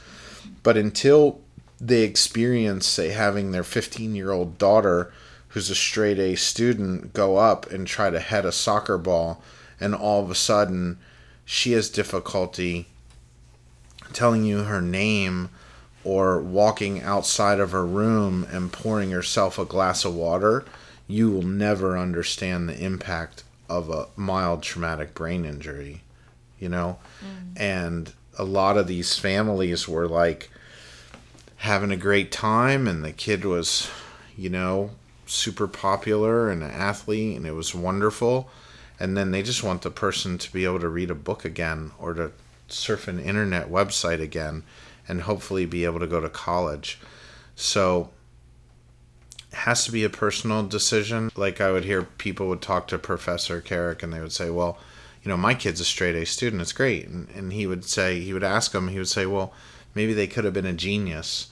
but 0.63 0.77
until 0.77 1.41
they 1.81 2.03
experience, 2.03 2.87
say, 2.87 3.09
having 3.09 3.53
their 3.53 3.65
15 3.65 4.15
year 4.15 4.31
old 4.31 4.57
daughter, 4.57 5.13
who's 5.49 5.71
a 5.71 5.75
straight 5.75 6.19
A 6.19 6.37
student, 6.37 7.13
go 7.13 7.37
up 7.37 7.71
and 7.71 7.87
try 7.87 8.11
to 8.11 8.21
head 8.21 8.45
a 8.45 8.53
soccer 8.53 8.99
ball, 8.99 9.43
and 9.81 9.95
all 9.95 10.23
of 10.23 10.31
a 10.31 10.35
sudden 10.35 10.99
she 11.45 11.73
has 11.73 11.89
difficulty 11.91 12.87
telling 14.13 14.45
you 14.45 14.65
her 14.65 14.81
name 14.81 15.49
or 16.07 16.41
walking 16.41 17.03
outside 17.03 17.59
of 17.59 17.73
her 17.73 17.85
room 17.85 18.47
and 18.53 18.73
pouring 18.73 19.11
herself 19.11 19.59
a 19.59 19.65
glass 19.65 20.05
of 20.05 20.15
water, 20.15 20.65
you 21.09 21.29
will 21.29 21.43
never 21.43 21.99
understand 21.99 22.69
the 22.69 22.79
impact 22.79 23.43
of 23.69 23.91
a 23.91 24.07
mild 24.15 24.63
traumatic 24.63 25.15
brain 25.15 25.45
injury, 25.45 26.03
you 26.61 26.69
know? 26.69 26.97
Mm. 27.21 27.61
And 27.61 28.13
a 28.39 28.45
lot 28.45 28.79
of 28.79 28.87
these 28.87 29.19
families 29.19 29.89
were 29.89 30.07
like, 30.07 30.49
having 31.57 31.91
a 31.91 31.97
great 31.97 32.31
time 32.31 32.87
and 32.87 33.05
the 33.05 33.11
kid 33.11 33.45
was, 33.45 33.91
you 34.37 34.49
know, 34.49 34.91
super 35.27 35.67
popular 35.67 36.49
and 36.49 36.63
an 36.63 36.71
athlete 36.71 37.37
and 37.37 37.45
it 37.47 37.53
was 37.53 37.75
wonderful. 37.75 38.49
And 39.01 39.17
then 39.17 39.33
they 39.33 39.43
just 39.43 39.65
want 39.65 39.83
the 39.83 39.91
person 39.91 40.39
to 40.39 40.53
be 40.53 40.65
able 40.65 40.79
to 40.79 40.89
read 40.89 41.11
a 41.11 41.17
book 41.17 41.45
again 41.45 41.91
or 41.99 42.15
to 42.15 42.31
surf 42.69 43.09
an 43.09 43.19
internet 43.19 43.69
website 43.69 44.21
again 44.21 44.63
and 45.09 45.23
hopefully 45.23 45.67
be 45.67 45.85
able 45.85 46.01
to 46.01 46.07
go 46.07 46.21
to 46.21 46.29
college. 46.29 46.99
So 47.55 48.11
it 49.51 49.57
has 49.57 49.85
to 49.85 49.93
be 49.93 50.05
a 50.05 50.11
personal 50.11 50.63
decision. 50.67 51.31
Like 51.37 51.61
I 51.61 51.73
would 51.73 51.85
hear 51.85 52.03
people 52.03 52.49
would 52.49 52.63
talk 52.63 52.89
to 52.89 52.99
Professor 52.99 53.61
Carrick 53.61 54.03
and 54.03 54.13
they 54.13 54.21
would 54.21 54.33
say, 54.33 54.51
Well, 54.51 54.79
you 55.23 55.29
know, 55.29 55.37
my 55.37 55.55
kid's 55.55 55.81
a 55.81 55.85
straight 55.85 56.15
A 56.15 56.25
student, 56.25 56.63
it's 56.63 56.73
great. 56.73 57.09
And, 57.09 57.29
and 57.35 57.53
he 57.53 57.67
would 57.67 57.85
say, 57.85 58.21
he 58.21 58.33
would 58.33 58.45
ask 58.45 58.73
them, 58.73 58.89
he 58.89 58.99
would 58.99 59.09
say, 59.09 59.27
Well, 59.27 59.53
maybe 59.95 60.13
they 60.13 60.27
could 60.27 60.45
have 60.45 60.55
been 60.55 60.67
a 60.67 60.73
genius. 60.73 61.49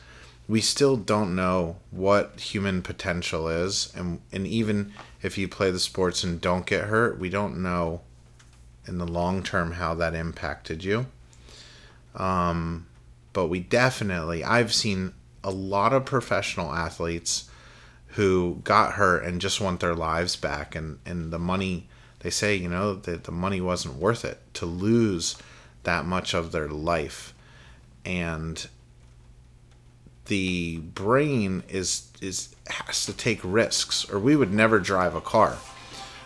We 0.47 0.61
still 0.61 0.97
don't 0.97 1.35
know 1.35 1.77
what 1.91 2.39
human 2.39 2.83
potential 2.83 3.49
is. 3.49 3.91
And, 3.97 4.21
and 4.31 4.47
even 4.47 4.93
if 5.23 5.39
you 5.39 5.49
play 5.49 5.71
the 5.71 5.81
sports 5.81 6.23
and 6.23 6.39
don't 6.39 6.67
get 6.67 6.85
hurt, 6.85 7.19
we 7.19 7.31
don't 7.31 7.63
know 7.63 8.03
in 8.87 8.99
the 8.99 9.07
long 9.07 9.43
term 9.43 9.73
how 9.73 9.95
that 9.95 10.15
impacted 10.15 10.85
you. 10.85 11.07
Um, 12.15 12.87
but 13.35 13.49
we 13.49 13.61
definitely, 13.61 14.43
I've 14.43 14.73
seen 14.73 15.13
a 15.43 15.51
lot 15.51 15.93
of 15.93 16.07
professional 16.07 16.73
athletes 16.73 17.51
who 18.09 18.61
got 18.65 18.95
hurt 18.95 19.25
and 19.25 19.41
just 19.41 19.61
want 19.61 19.81
their 19.81 19.95
lives 19.95 20.37
back. 20.37 20.75
And, 20.75 21.01
and 21.05 21.31
the 21.31 21.39
money, 21.39 21.89
they 22.21 22.31
say, 22.31 22.55
you 22.55 22.71
know, 22.71 22.95
that 22.95 23.25
the 23.25 23.33
money 23.33 23.61
wasn't 23.61 23.97
worth 23.97 24.25
it 24.25 24.41
to 24.55 24.65
lose 24.65 25.37
that 25.83 26.07
much 26.07 26.33
of 26.33 26.53
their 26.53 26.69
life. 26.69 27.35
And 28.07 28.67
the 30.27 30.79
brain 30.79 31.63
is 31.69 32.11
is 32.23 32.55
has 32.69 33.05
to 33.05 33.13
take 33.13 33.41
risks 33.43 34.09
or 34.11 34.19
we 34.19 34.35
would 34.35 34.53
never 34.53 34.79
drive 34.79 35.15
a 35.15 35.21
car 35.21 35.59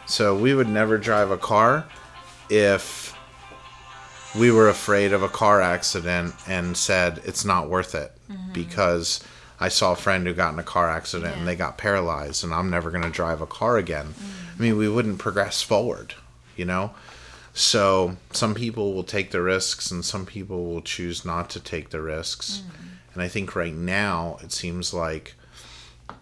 so 0.07 0.37
we 0.37 0.55
would 0.55 0.69
never 0.69 0.99
drive 0.99 1.31
a 1.31 1.39
car 1.39 1.85
if 2.49 3.08
we 4.39 4.51
were 4.51 4.69
afraid 4.69 5.13
of 5.13 5.23
a 5.23 5.29
car 5.29 5.61
accident 5.61 6.35
and 6.47 6.77
said 6.77 7.21
it's 7.25 7.45
not 7.45 7.69
worth 7.69 7.95
it 7.95 8.13
mm-hmm. 8.31 8.53
because 8.53 9.23
I 9.61 9.69
saw 9.69 9.93
a 9.93 9.97
friend 9.97 10.27
who 10.27 10.35
got 10.35 10.53
in 10.53 10.59
a 10.59 10.65
car 10.65 10.89
accident 10.89 11.33
yeah. 11.33 11.39
and 11.39 11.49
they 11.49 11.57
got 11.57 11.79
paralyzed 11.79 12.45
and 12.45 12.55
I'm 12.55 12.71
never 12.71 12.91
going 12.91 13.03
to 13.03 13.11
drive 13.11 13.41
a 13.41 13.47
car 13.47 13.77
again. 13.77 14.07
Mm-hmm. 14.07 14.59
I 14.59 14.63
mean, 14.63 14.77
we 14.77 14.89
wouldn't 14.89 15.19
progress 15.19 15.63
forward, 15.63 16.15
you 16.57 16.65
know? 16.65 16.93
So 17.55 18.17
some 18.31 18.55
people 18.55 18.95
will 18.95 19.05
take 19.05 19.33
the 19.33 19.43
risks 19.43 19.91
and 19.91 20.05
some 20.05 20.25
people 20.25 20.67
will 20.67 20.83
choose 20.83 21.25
not 21.25 21.51
to 21.51 21.61
take 21.61 21.91
the 21.91 22.01
risks. 22.01 22.63
Mm-hmm. 22.63 22.87
And 23.15 23.23
I 23.23 23.29
think 23.29 23.57
right 23.57 23.75
now 23.75 24.39
it 24.43 24.53
seems 24.53 24.95
like 24.95 25.35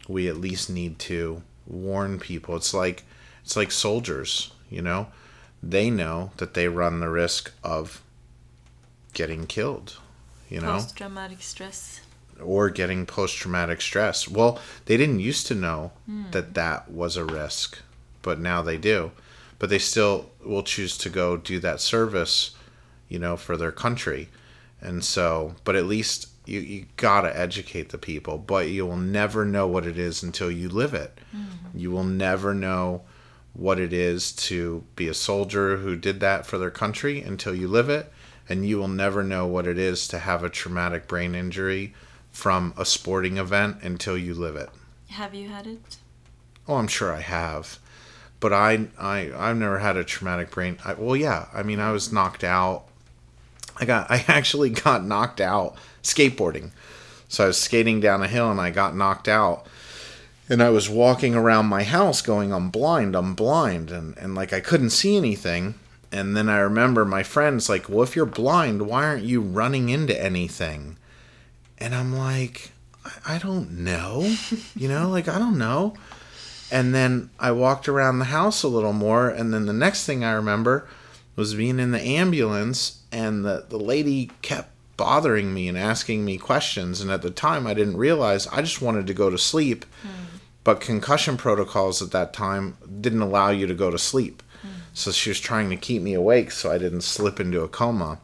we 0.09 0.29
at 0.29 0.38
least 0.38 0.70
need 0.70 0.98
to 1.00 1.42
warn 1.66 2.18
people. 2.18 2.57
It's 2.57 2.72
like 2.72 3.05
it's 3.42 3.57
like 3.57 3.70
soldiers, 3.70 4.52
you 4.70 4.81
know? 4.81 5.09
They 5.62 5.90
know 5.90 6.31
that 6.38 6.55
they 6.55 6.68
run 6.68 7.00
the 7.00 7.11
risk 7.11 7.52
of 7.62 8.02
getting 9.16 9.46
killed, 9.46 9.96
you 10.50 10.61
know? 10.61 10.74
Post 10.74 10.96
traumatic 10.96 11.40
stress. 11.40 12.02
Or 12.40 12.68
getting 12.68 13.07
post 13.07 13.37
traumatic 13.37 13.81
stress. 13.81 14.29
Well, 14.29 14.61
they 14.85 14.98
didn't 14.98 15.20
used 15.20 15.46
to 15.46 15.55
know 15.55 15.92
mm. 16.09 16.31
that 16.33 16.52
that 16.52 16.90
was 16.90 17.16
a 17.16 17.24
risk, 17.24 17.79
but 18.20 18.38
now 18.38 18.61
they 18.61 18.76
do. 18.76 19.11
But 19.59 19.70
they 19.70 19.79
still 19.79 20.31
will 20.44 20.62
choose 20.62 20.98
to 20.98 21.09
go 21.09 21.38
do 21.38 21.59
that 21.61 21.81
service, 21.81 22.55
you 23.09 23.18
know, 23.18 23.38
for 23.38 23.57
their 23.57 23.72
country. 23.72 24.29
And 24.83 25.02
so, 25.02 25.55
but 25.64 25.76
at 25.76 25.87
least 25.87 26.29
you, 26.44 26.61
you 26.61 26.87
gotta 26.96 27.37
educate 27.37 27.88
the 27.88 27.98
people 27.98 28.38
but 28.38 28.68
you 28.68 28.87
will 28.87 28.96
never 28.96 29.44
know 29.44 29.66
what 29.66 29.85
it 29.85 29.98
is 29.98 30.22
until 30.22 30.48
you 30.48 30.68
live 30.68 30.94
it 30.94 31.18
mm-hmm. 31.35 31.76
you 31.76 31.90
will 31.90 32.05
never 32.05 32.55
know 32.55 33.02
what 33.52 33.81
it 33.81 33.92
is 33.92 34.31
to 34.31 34.85
be 34.94 35.09
a 35.09 35.14
soldier 35.14 35.79
who 35.79 35.96
did 35.96 36.20
that 36.20 36.46
for 36.46 36.57
their 36.57 36.70
country 36.70 37.20
until 37.20 37.52
you 37.52 37.66
live 37.66 37.90
it 37.90 38.12
and 38.48 38.66
you 38.66 38.78
will 38.78 38.88
never 38.88 39.22
know 39.22 39.46
what 39.46 39.66
it 39.66 39.78
is 39.78 40.06
to 40.09 40.18
have 40.18 40.42
a 40.42 40.50
traumatic 40.50 41.09
brain 41.09 41.35
injury 41.35 41.94
from 42.30 42.74
a 42.76 42.85
sporting 42.85 43.38
event 43.38 43.78
until 43.82 44.16
you 44.16 44.35
live 44.35 44.56
it 44.56 44.70
have 45.11 45.35
you 45.35 45.48
had 45.48 45.66
it 45.66 45.96
oh 46.68 46.76
i'm 46.76 46.88
sure 46.88 47.12
i 47.12 47.20
have 47.20 47.78
but 48.40 48.52
i 48.52 48.87
i 48.98 49.30
i've 49.37 49.56
never 49.56 49.78
had 49.78 49.96
a 49.96 50.04
traumatic 50.04 50.50
brain 50.50 50.78
I, 50.85 50.94
well 50.94 51.16
yeah 51.16 51.46
i 51.54 51.62
mean 51.62 51.80
i 51.80 51.92
was 51.92 52.12
knocked 52.12 52.44
out 52.44 52.87
I 53.78 53.85
got 53.85 54.11
I 54.11 54.24
actually 54.28 54.70
got 54.70 55.04
knocked 55.04 55.40
out 55.40 55.76
skateboarding. 56.02 56.70
So 57.28 57.44
I 57.44 57.46
was 57.48 57.59
skating 57.61 58.00
down 58.00 58.22
a 58.22 58.28
hill 58.28 58.50
and 58.50 58.61
I 58.61 58.70
got 58.70 58.96
knocked 58.96 59.28
out. 59.28 59.66
And 60.48 60.62
I 60.62 60.70
was 60.70 60.88
walking 60.88 61.35
around 61.35 61.66
my 61.66 61.82
house 61.82 62.22
going, 62.22 62.52
I'm 62.52 62.70
blind, 62.70 63.16
I'm 63.16 63.35
blind. 63.35 63.90
And, 63.90 64.16
and 64.16 64.35
like 64.37 64.52
I 64.52 64.61
couldn't 64.61 64.90
see 64.90 65.16
anything. 65.16 65.74
And 66.16 66.35
then 66.35 66.48
I 66.48 66.57
remember 66.61 67.05
my 67.05 67.22
friends 67.22 67.68
like, 67.68 67.90
Well, 67.90 68.02
if 68.02 68.16
you're 68.16 68.24
blind, 68.24 68.87
why 68.87 69.05
aren't 69.05 69.24
you 69.24 69.42
running 69.42 69.90
into 69.90 70.18
anything? 70.18 70.96
And 71.76 71.94
I'm 71.94 72.16
like, 72.16 72.72
I, 73.05 73.35
I 73.35 73.38
don't 73.38 73.85
know. 73.85 74.35
you 74.74 74.88
know, 74.88 75.11
like 75.11 75.29
I 75.29 75.38
don't 75.38 75.59
know. 75.59 75.92
And 76.72 76.94
then 76.94 77.29
I 77.38 77.52
walked 77.52 77.87
around 77.87 78.18
the 78.18 78.24
house 78.24 78.62
a 78.62 78.68
little 78.68 78.94
more. 78.94 79.29
And 79.29 79.52
then 79.52 79.66
the 79.66 79.74
next 79.74 80.07
thing 80.07 80.24
I 80.24 80.33
remember 80.33 80.88
was 81.37 81.55
being 81.55 81.79
in 81.79 81.90
the 81.90 82.00
ambulance 82.00 83.02
and 83.12 83.44
the, 83.44 83.66
the 83.68 83.79
lady 83.79 84.31
kept 84.40 84.70
bothering 84.96 85.52
me 85.52 85.68
and 85.68 85.76
asking 85.76 86.24
me 86.24 86.38
questions. 86.38 87.02
And 87.02 87.11
at 87.11 87.20
the 87.20 87.31
time, 87.31 87.66
I 87.66 87.74
didn't 87.74 87.98
realize 87.98 88.46
I 88.46 88.62
just 88.62 88.81
wanted 88.81 89.07
to 89.07 89.14
go 89.14 89.29
to 89.29 89.37
sleep. 89.37 89.85
Mm. 90.02 90.40
But 90.64 90.81
concussion 90.81 91.37
protocols 91.37 92.00
at 92.00 92.11
that 92.12 92.33
time 92.33 92.79
didn't 93.02 93.20
allow 93.20 93.50
you 93.50 93.66
to 93.66 93.74
go 93.74 93.90
to 93.90 93.98
sleep. 93.98 94.42
So 94.96 95.12
she 95.12 95.28
was 95.28 95.40
trying 95.40 95.68
to 95.68 95.76
keep 95.76 96.00
me 96.00 96.14
awake 96.14 96.50
so 96.50 96.72
I 96.72 96.78
didn't 96.78 97.02
slip 97.02 97.38
into 97.38 97.61
a 97.61 97.68
coma. 97.68 98.18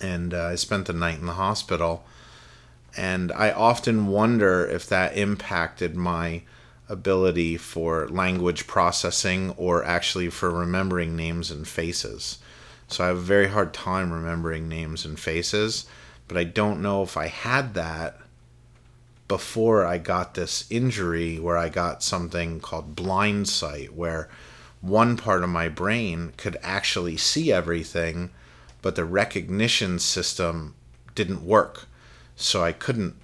And 0.00 0.32
uh, 0.32 0.44
I 0.44 0.54
spent 0.54 0.86
the 0.86 0.92
night 0.92 1.18
in 1.18 1.26
the 1.26 1.32
hospital. 1.32 2.04
And 2.96 3.32
I 3.32 3.50
often 3.50 4.06
wonder 4.06 4.64
if 4.64 4.86
that 4.86 5.16
impacted 5.16 5.96
my 5.96 6.42
ability 6.88 7.56
for 7.56 8.06
language 8.08 8.68
processing 8.68 9.54
or 9.56 9.84
actually 9.84 10.30
for 10.30 10.52
remembering 10.52 11.16
names 11.16 11.50
and 11.50 11.66
faces. 11.66 12.38
So 12.86 13.02
I 13.02 13.08
have 13.08 13.16
a 13.16 13.20
very 13.20 13.48
hard 13.48 13.74
time 13.74 14.12
remembering 14.12 14.68
names 14.68 15.04
and 15.04 15.18
faces, 15.18 15.86
but 16.28 16.36
I 16.36 16.44
don't 16.44 16.80
know 16.80 17.02
if 17.02 17.16
I 17.16 17.26
had 17.26 17.74
that 17.74 18.18
before 19.26 19.84
I 19.84 19.98
got 19.98 20.34
this 20.34 20.64
injury 20.70 21.40
where 21.40 21.58
I 21.58 21.70
got 21.70 22.04
something 22.04 22.60
called 22.60 22.94
blind 22.94 23.48
sight, 23.48 23.94
where 23.94 24.28
one 24.82 25.16
part 25.16 25.42
of 25.42 25.48
my 25.48 25.68
brain 25.68 26.34
could 26.36 26.58
actually 26.62 27.16
see 27.16 27.50
everything, 27.50 28.30
but 28.82 28.94
the 28.94 29.04
recognition 29.04 29.98
system 29.98 30.74
didn't 31.14 31.46
work. 31.46 31.86
So 32.36 32.62
I 32.62 32.72
couldn't, 32.72 33.14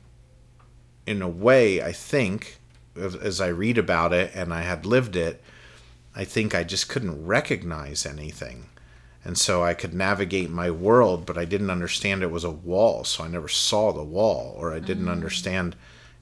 in 1.07 1.21
a 1.21 1.29
way, 1.29 1.83
I 1.83 1.93
think, 1.93 2.59
as 2.97 3.41
I 3.41 3.49
read 3.49 3.77
about 3.77 4.15
it 4.15 4.31
and 4.35 4.55
I 4.55 4.63
had 4.63 4.87
lived 4.87 5.17
it, 5.17 5.43
I 6.17 6.25
think 6.25 6.55
I 6.55 6.65
just 6.65 6.89
couldn't 6.89 7.27
recognize 7.27 8.07
anything 8.07 8.67
and 9.25 9.37
so 9.37 9.63
I 9.63 9.75
could 9.75 9.93
navigate 9.95 10.51
my 10.51 10.71
world, 10.71 11.27
but 11.27 11.37
I 11.37 11.45
didn't 11.45 11.71
understand 11.71 12.23
it 12.23 12.31
was 12.31 12.45
a 12.45 12.51
wall, 12.51 13.05
so 13.05 13.25
I 13.25 13.29
never 13.29 13.49
saw 13.49 13.93
the 13.93 14.03
wall, 14.03 14.55
or 14.57 14.73
I 14.73 14.79
didn't 14.79 15.07
mm. 15.07 15.13
understand 15.13 15.77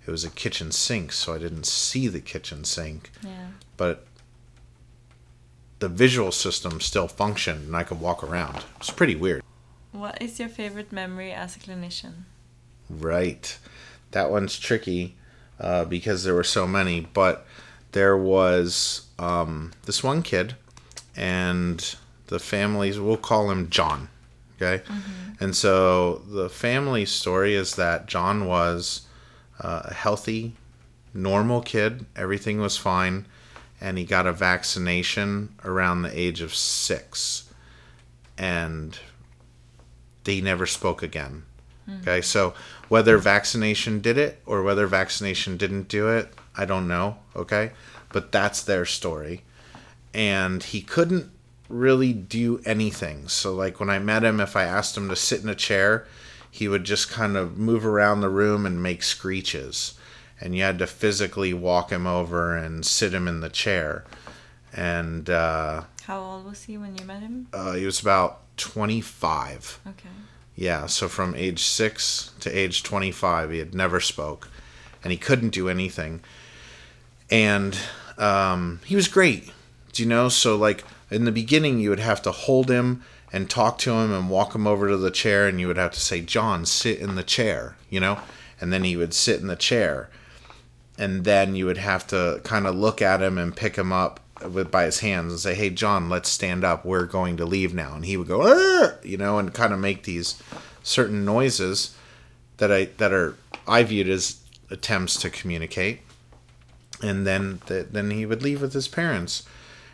it 0.07 0.11
was 0.11 0.25
a 0.25 0.31
kitchen 0.31 0.73
sink, 0.73 1.13
so 1.13 1.35
I 1.35 1.39
didn't 1.39 1.67
see 1.67 2.09
the 2.09 2.21
kitchen 2.21 2.65
sink. 2.65 3.13
Yeah. 3.23 3.49
But 3.77 4.06
the 5.79 5.89
visual 5.89 6.33
system 6.33 6.81
still 6.81 7.09
functioned, 7.09 7.67
and 7.67 7.77
I 7.77 7.83
could 7.83 8.01
walk 8.01 8.25
around. 8.25 8.65
It's 8.79 8.91
pretty 8.91 9.15
weird. 9.15 9.43
What 9.93 10.21
is 10.21 10.39
your 10.39 10.49
favorite 10.49 10.93
memory 10.93 11.33
as 11.33 11.57
a 11.57 11.59
clinician? 11.59 12.25
Right, 12.89 13.59
that 14.13 14.31
one's 14.31 14.59
tricky 14.59 15.17
uh, 15.59 15.85
because 15.85 16.25
there 16.25 16.35
were 16.35 16.45
so 16.45 16.67
many, 16.67 17.01
but 17.01 17.47
there 17.93 18.17
was 18.17 19.07
um, 19.19 19.73
this 19.85 20.03
one 20.03 20.23
kid, 20.23 20.55
and 21.17 21.97
the 22.27 22.39
families 22.39 23.01
we'll 23.01 23.17
call 23.17 23.51
him 23.51 23.71
John. 23.71 24.09
Okay, 24.57 24.83
mm-hmm. 24.85 25.45
and 25.45 25.55
so 25.55 26.23
the 26.29 26.49
family 26.49 27.05
story 27.05 27.55
is 27.55 27.77
that 27.77 28.07
John 28.07 28.47
was 28.47 29.03
uh, 29.61 29.83
a 29.85 29.95
healthy, 29.95 30.55
normal 31.13 31.61
kid. 31.61 32.07
Everything 32.15 32.61
was 32.61 32.77
fine, 32.77 33.27
and 33.81 33.99
he 33.99 34.05
got 34.05 34.27
a 34.27 34.33
vaccination 34.33 35.55
around 35.65 36.03
the 36.03 36.19
age 36.19 36.41
of 36.41 36.55
six, 36.55 37.51
and 38.39 38.99
he 40.25 40.41
never 40.41 40.67
spoke 40.67 41.03
again. 41.03 41.45
Mm-hmm. 41.89 42.01
Okay, 42.01 42.21
so 42.21 42.55
whether 42.89 43.19
vaccination 43.19 44.01
did 44.01 44.19
it 44.19 44.41
or 44.47 44.63
whether 44.63 44.87
vaccination 44.87 45.57
didn't 45.57 45.89
do 45.89 46.09
it, 46.09 46.33
I 46.57 46.65
don't 46.65 46.89
know. 46.89 47.19
Okay, 47.35 47.73
but 48.13 48.33
that's 48.33 48.63
their 48.63 48.85
story, 48.85 49.43
and 50.15 50.63
he 50.63 50.81
couldn't 50.81 51.31
really 51.69 52.13
do 52.13 52.61
anything. 52.65 53.29
So 53.29 53.55
like 53.55 53.81
when 53.81 53.91
I 53.91 53.99
met 53.99 54.25
him, 54.25 54.41
if 54.41 54.57
I 54.57 54.65
asked 54.65 54.97
him 54.97 55.09
to 55.09 55.17
sit 55.17 55.43
in 55.43 55.49
a 55.49 55.55
chair, 55.55 56.07
he 56.51 56.69
would 56.69 56.85
just 56.85 57.11
kind 57.11 57.37
of 57.37 57.59
move 57.59 57.85
around 57.85 58.21
the 58.21 58.29
room 58.29 58.65
and 58.65 58.83
make 58.83 59.03
screeches. 59.03 59.96
And 60.41 60.55
you 60.57 60.63
had 60.63 60.79
to 60.81 60.87
physically 60.87 61.53
walk 61.55 61.91
him 61.91 62.07
over 62.07 62.57
and 62.57 62.85
sit 62.85 63.15
him 63.15 63.27
in 63.27 63.41
the 63.41 63.49
chair. 63.49 64.05
And 64.73 65.31
uh, 65.31 65.85
How 66.05 66.21
old 66.21 66.45
was 66.45 66.65
he 66.65 66.77
when 66.77 66.97
you 66.97 67.05
met 67.07 67.21
him? 67.21 67.47
uh, 67.53 67.73
he 67.73 67.87
was 67.87 68.01
about 68.01 68.41
25. 68.59 69.81
Okay. 69.89 70.09
Yeah, 70.55 70.87
so 70.87 71.09
from 71.09 71.35
age 71.35 71.63
six 71.63 72.33
to 72.41 72.51
age 72.51 72.83
25, 72.83 73.51
he 73.51 73.59
had 73.59 73.75
never 73.75 74.01
spoke, 74.01 74.49
and 75.03 75.11
he 75.11 75.19
couldn't 75.19 75.51
do 75.51 75.69
anything. 75.69 76.21
And 77.31 77.79
um, 78.19 78.81
he 78.85 78.97
was 78.97 79.09
great, 79.09 79.51
do 79.93 80.03
you 80.03 80.09
know? 80.09 80.29
So 80.29 80.57
like 80.57 80.85
in 81.11 81.25
the 81.25 81.33
beginning, 81.33 81.79
you 81.81 81.91
would 81.91 82.01
have 82.01 82.23
to 82.23 82.31
hold 82.33 82.71
him 82.71 83.03
and 83.33 83.51
talk 83.51 83.79
to 83.79 83.93
him 83.93 84.13
and 84.13 84.31
walk 84.31 84.55
him 84.55 84.67
over 84.67 84.89
to 84.89 84.97
the 84.97 85.11
chair, 85.11 85.47
and 85.49 85.61
you 85.61 85.67
would 85.67 85.77
have 85.77 85.93
to 85.93 86.01
say, 86.01 86.21
"John, 86.21 86.65
sit 86.65 86.99
in 87.01 87.17
the 87.17 87.23
chair," 87.25 87.77
you 87.91 88.01
know, 88.01 88.21
and 88.61 88.73
then 88.73 88.85
he 88.85 88.97
would 88.97 89.13
sit 89.13 89.41
in 89.41 89.49
the 89.49 89.57
chair, 89.57 90.09
and 90.99 91.25
then 91.25 91.55
you 91.55 91.67
would 91.67 91.79
have 91.79 92.07
to 92.09 92.41
kind 92.45 92.67
of 92.67 92.75
look 92.75 93.03
at 93.03 93.23
him 93.23 93.39
and 93.39 93.57
pick 93.57 93.77
him 93.77 93.93
up 93.93 94.21
with 94.51 94.71
by 94.71 94.85
his 94.85 95.01
hands 95.01 95.33
and 95.33 95.41
say, 95.41 95.55
"Hey, 95.55 95.71
John, 95.71 96.09
let's 96.09 96.29
stand 96.29 96.65
up. 96.65 96.85
We're 96.85 97.07
going 97.07 97.37
to 97.39 97.45
leave 97.45 97.75
now." 97.75 97.95
And 97.95 98.05
he 98.05 98.17
would 98.17 98.29
go, 98.29 98.43
"Arr!" 98.43 98.99
you 99.03 99.17
know, 99.17 99.39
and 99.39 99.53
kind 99.53 99.73
of 99.73 99.79
make 99.79 100.03
these 100.03 100.41
certain 100.83 101.25
noises 101.25 101.95
that 102.59 102.73
I 102.73 102.87
that 102.99 103.13
are 103.13 103.37
I 103.67 103.83
viewed 103.83 104.09
as 104.09 104.39
attempts 104.71 105.17
to 105.21 105.31
communicate. 105.31 106.01
And 107.03 107.27
then 107.27 107.61
th- 107.67 107.89
then 107.91 108.11
he 108.11 108.25
would 108.25 108.43
leave 108.43 108.63
with 108.63 108.73
his 108.73 108.89
parents. 108.89 109.43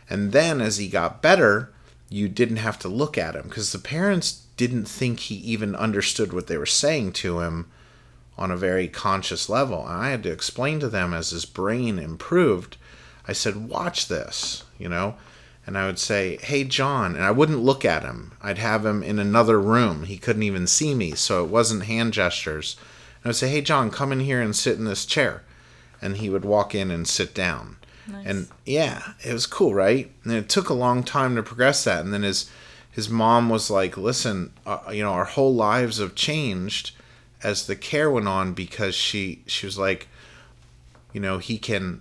And 0.08 0.32
then 0.32 0.60
as 0.60 0.76
he 0.76 0.88
got 0.88 1.22
better, 1.22 1.72
you 2.08 2.28
didn't 2.28 2.56
have 2.56 2.78
to 2.80 2.88
look 2.88 3.16
at 3.16 3.34
him 3.34 3.44
because 3.48 3.72
the 3.72 3.78
parents 3.78 4.44
didn't 4.56 4.84
think 4.84 5.20
he 5.20 5.36
even 5.36 5.74
understood 5.74 6.32
what 6.32 6.46
they 6.46 6.58
were 6.58 6.66
saying 6.66 7.12
to 7.12 7.40
him 7.40 7.66
on 8.42 8.50
a 8.50 8.56
very 8.56 8.88
conscious 8.88 9.48
level. 9.48 9.86
And 9.86 9.96
I 9.96 10.10
had 10.10 10.24
to 10.24 10.32
explain 10.32 10.80
to 10.80 10.88
them 10.88 11.14
as 11.14 11.30
his 11.30 11.44
brain 11.44 11.96
improved. 11.96 12.76
I 13.28 13.32
said, 13.32 13.68
"Watch 13.68 14.08
this," 14.08 14.64
you 14.80 14.88
know, 14.88 15.14
and 15.64 15.78
I 15.78 15.86
would 15.86 16.00
say, 16.00 16.38
"Hey, 16.42 16.64
John," 16.64 17.14
and 17.14 17.24
I 17.24 17.30
wouldn't 17.30 17.62
look 17.62 17.84
at 17.84 18.02
him. 18.02 18.32
I'd 18.42 18.58
have 18.58 18.84
him 18.84 19.00
in 19.00 19.20
another 19.20 19.60
room. 19.60 20.02
He 20.02 20.18
couldn't 20.18 20.42
even 20.42 20.66
see 20.66 20.92
me, 20.92 21.12
so 21.12 21.44
it 21.44 21.50
wasn't 21.50 21.84
hand 21.84 22.14
gestures. 22.14 22.74
And 23.22 23.26
I 23.26 23.28
would 23.28 23.36
say, 23.36 23.48
"Hey, 23.48 23.60
John, 23.60 23.90
come 23.90 24.10
in 24.10 24.18
here 24.18 24.42
and 24.42 24.56
sit 24.56 24.76
in 24.76 24.86
this 24.86 25.06
chair," 25.06 25.44
and 26.02 26.16
he 26.16 26.28
would 26.28 26.44
walk 26.44 26.74
in 26.74 26.90
and 26.90 27.06
sit 27.06 27.32
down. 27.32 27.76
Nice. 28.08 28.26
And 28.26 28.48
yeah, 28.66 29.12
it 29.22 29.32
was 29.32 29.46
cool, 29.46 29.72
right? 29.72 30.10
And 30.24 30.32
it 30.32 30.48
took 30.48 30.68
a 30.68 30.74
long 30.74 31.04
time 31.04 31.36
to 31.36 31.44
progress 31.44 31.84
that. 31.84 32.04
And 32.04 32.12
then 32.12 32.24
his 32.24 32.46
his 32.90 33.08
mom 33.08 33.48
was 33.48 33.70
like, 33.70 33.96
"Listen, 33.96 34.50
uh, 34.66 34.78
you 34.90 35.04
know, 35.04 35.12
our 35.12 35.30
whole 35.36 35.54
lives 35.54 35.98
have 35.98 36.16
changed 36.16 36.90
as 37.42 37.66
the 37.66 37.76
care 37.76 38.10
went 38.10 38.28
on 38.28 38.52
because 38.52 38.94
she 38.94 39.42
she 39.46 39.66
was 39.66 39.78
like, 39.78 40.08
you 41.12 41.20
know, 41.20 41.38
he 41.38 41.58
can 41.58 42.00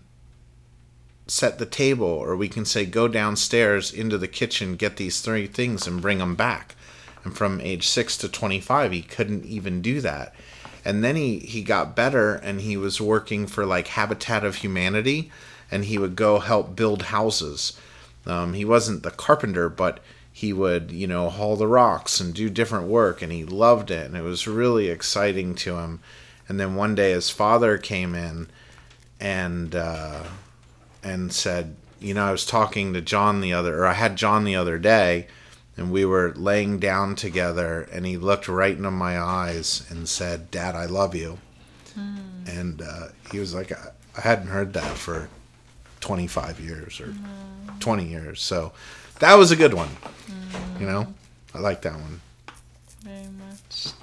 set 1.27 1.60
the 1.60 1.65
table 1.65 2.08
or 2.08 2.36
we 2.36 2.49
can 2.49 2.65
say 2.65 2.86
go 2.86 3.08
downstairs 3.08 3.93
into 3.93 4.17
the 4.17 4.27
kitchen, 4.27 4.75
get 4.75 4.97
these 4.97 5.21
three 5.21 5.47
things 5.47 5.88
and 5.88 6.01
bring 6.01 6.17
them 6.17 6.36
back." 6.36 6.75
And 7.23 7.38
from 7.38 7.62
age 7.62 7.88
6 7.88 8.17
to 8.17 8.30
25, 8.30 8.91
he 8.91 9.01
couldn't 9.04 9.45
even 9.45 9.82
do 9.82 10.01
that. 10.01 10.34
And 10.84 11.04
then 11.04 11.15
he 11.15 11.39
he 11.39 11.62
got 11.62 11.95
better 11.95 12.36
and 12.36 12.62
he 12.62 12.75
was 12.75 12.99
working 12.99 13.45
for 13.45 13.65
like 13.65 13.88
Habitat 13.89 14.43
of 14.43 14.56
Humanity 14.58 15.32
and 15.69 15.86
he 15.86 15.97
would 15.97 16.15
go 16.15 16.39
help 16.39 16.75
build 16.75 17.04
houses. 17.04 17.73
Um, 18.25 18.54
he 18.54 18.65
wasn't 18.65 19.04
the 19.04 19.12
carpenter, 19.12 19.69
but 19.69 19.99
he 20.32 20.54
would, 20.54 20.91
you 20.91 21.08
know, 21.08 21.30
haul 21.30 21.56
the 21.56 21.67
rocks 21.67 22.20
and 22.20 22.34
do 22.34 22.50
different 22.50 22.88
work, 22.88 23.22
and 23.22 23.32
he 23.32 23.44
loved 23.44 23.91
it, 23.91 24.08
and 24.08 24.15
it 24.15 24.22
was 24.22 24.48
really 24.48 24.88
exciting 24.88 25.56
to 25.56 25.78
him. 25.78 26.00
And 26.48 26.60
then 26.60 26.76
one 26.76 26.96
day, 26.96 27.12
his 27.12 27.30
father 27.30 27.78
came 27.78 28.15
in 28.15 28.48
and 29.20 29.76
uh, 29.76 30.24
and 31.04 31.32
said, 31.32 31.76
you 32.00 32.13
know, 32.13 32.26
I 32.26 32.32
was 32.32 32.46
talking 32.46 32.94
to 32.94 33.02
John 33.02 33.41
the 33.41 33.54
other, 33.54 33.80
or 33.80 33.86
I 33.86 33.94
had 33.94 34.15
John 34.15 34.44
the 34.44 34.56
other 34.56 34.80
day, 34.80 35.28
and 35.78 35.91
we 35.91 36.04
were 36.06 36.34
laying 36.36 36.80
down 36.80 37.15
together, 37.15 37.88
and 37.91 38.06
he 38.06 38.17
looked 38.17 38.48
right 38.48 38.76
into 38.76 38.91
my 38.91 39.20
eyes 39.20 39.86
and 39.89 40.10
said, 40.10 40.50
"Dad, 40.52 40.76
I 40.76 40.86
love 40.86 41.15
you." 41.15 41.39
And 42.48 42.82
uh, 42.82 43.08
he 43.32 43.39
was 43.39 43.54
like, 43.54 43.72
I, 43.72 43.89
I 44.17 44.22
hadn't 44.22 44.48
heard 44.48 44.74
that 44.74 44.98
for 44.98 45.30
25 46.00 46.60
years 46.60 47.00
or 47.00 47.13
20 47.80 48.06
years. 48.06 48.41
So 48.41 48.74
that 49.21 49.36
was 49.36 49.51
a 49.51 49.55
good 49.55 49.73
one. 49.73 49.89
You 50.79 50.86
know, 50.86 51.13
I 51.53 51.60
like 51.60 51.81
that 51.84 51.93
one. 51.93 52.21
Very 53.03 53.27
much. 53.27 53.93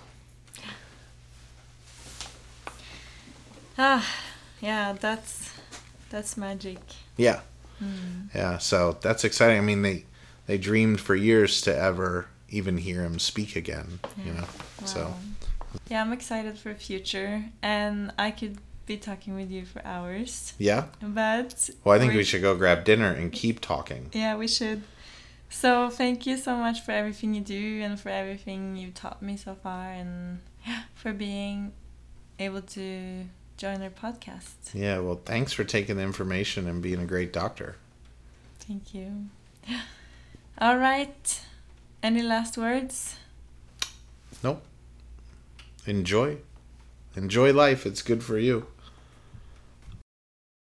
Ah, 3.77 4.09
yeah, 4.61 4.93
that's 4.99 5.53
that's 6.11 6.37
magic. 6.37 6.79
Yeah. 7.17 7.41
Yeah. 8.35 8.59
So 8.59 8.99
that's 9.01 9.25
exciting. 9.25 9.59
I 9.59 9.61
mean, 9.61 9.83
they 9.83 10.05
they 10.47 10.59
dreamed 10.59 11.01
for 11.01 11.15
years 11.15 11.61
to 11.63 11.77
ever 11.77 12.27
even 12.49 12.79
hear 12.79 13.03
him 13.03 13.19
speak 13.19 13.57
again. 13.57 14.01
You 14.25 14.33
know. 14.33 14.45
So 14.85 15.15
Yeah, 15.89 16.01
I'm 16.01 16.13
excited 16.13 16.59
for 16.59 16.75
future, 16.75 17.45
and 17.63 18.13
I 18.19 18.31
could 18.31 18.59
be 18.87 18.97
talking 18.97 19.35
with 19.35 19.51
you 19.51 19.67
for 19.67 19.85
hours. 19.85 20.55
yeah. 20.59 20.87
But 21.03 21.71
Well, 21.85 21.95
I 21.95 21.99
think 21.99 22.15
we 22.15 22.25
should 22.25 22.41
go 22.41 22.57
grab 22.57 22.85
dinner 22.85 23.11
and 23.13 23.31
keep 23.31 23.61
talking. 23.61 24.11
Yeah, 24.13 24.37
we 24.37 24.49
should. 24.49 24.83
So 25.51 25.91
thank 25.91 26.27
you 26.27 26.37
so 26.37 26.57
much 26.57 26.81
for 26.83 26.93
everything 26.93 27.35
you 27.35 27.41
do 27.41 27.81
and 27.83 27.99
for 27.99 28.11
everything 28.11 28.77
you've 28.77 28.95
taught 28.95 29.23
me 29.23 29.37
so 29.37 29.55
far, 29.55 29.91
and 29.91 30.41
for 30.95 31.13
being 31.13 31.73
able 32.39 32.63
to 32.63 33.25
join 33.57 33.83
our 33.83 33.91
podcast. 33.91 34.55
Yeah. 34.73 35.01
Well, 35.01 35.21
thanks 35.25 35.53
for 35.53 35.65
taking 35.65 35.97
the 35.97 36.03
information 36.03 36.69
and 36.69 36.81
being 36.81 37.01
a 37.01 37.07
great 37.07 37.33
doctor. 37.33 37.77
Thank 38.61 38.95
you. 38.95 39.27
All 40.59 40.79
right. 40.79 41.41
Any 42.03 42.23
last 42.23 42.57
words? 42.57 43.17
Nope. 44.43 44.63
Enjoy. 45.87 46.37
Enjoy 47.17 47.53
life. 47.53 47.87
It's 47.87 48.03
good 48.03 48.23
for 48.23 48.39
you. 48.39 48.67